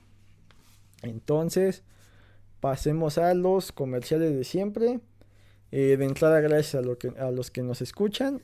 Entonces, 1.04 1.84
pasemos 2.60 3.18
a 3.18 3.34
los 3.36 3.72
comerciales 3.72 4.36
de 4.36 4.44
siempre. 4.44 5.00
de 5.72 5.94
entrada, 5.94 6.40
gracias 6.42 6.84
a, 6.84 6.96
que, 6.96 7.10
a 7.20 7.32
los 7.32 7.52
que 7.52 7.62
nos 7.62 7.82
escuchan 7.82 8.42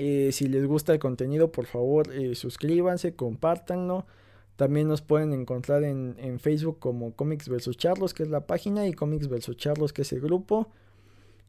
eh, 0.00 0.30
si 0.30 0.46
les 0.46 0.64
gusta 0.64 0.92
el 0.92 1.00
contenido, 1.00 1.50
por 1.50 1.66
favor, 1.66 2.14
eh, 2.14 2.36
suscríbanse, 2.36 3.16
compártanlo. 3.16 4.06
También 4.54 4.86
nos 4.86 5.02
pueden 5.02 5.32
encontrar 5.32 5.82
en, 5.82 6.14
en, 6.18 6.38
Facebook 6.38 6.78
como 6.78 7.16
Comics 7.16 7.48
vs 7.48 7.76
Charlos, 7.76 8.14
que 8.14 8.22
es 8.22 8.28
la 8.28 8.46
página, 8.46 8.86
y 8.86 8.92
Comics 8.92 9.28
vs 9.28 9.56
Charlos, 9.56 9.92
que 9.92 10.02
es 10.02 10.12
el 10.12 10.20
grupo. 10.20 10.68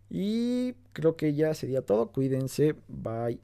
Y 0.10 0.74
creo 0.93 1.16
que 1.16 1.36
ya 1.36 1.54
sería 1.54 1.84
todo. 1.84 2.12
Cuídense. 2.12 2.74
Bye. 2.88 3.39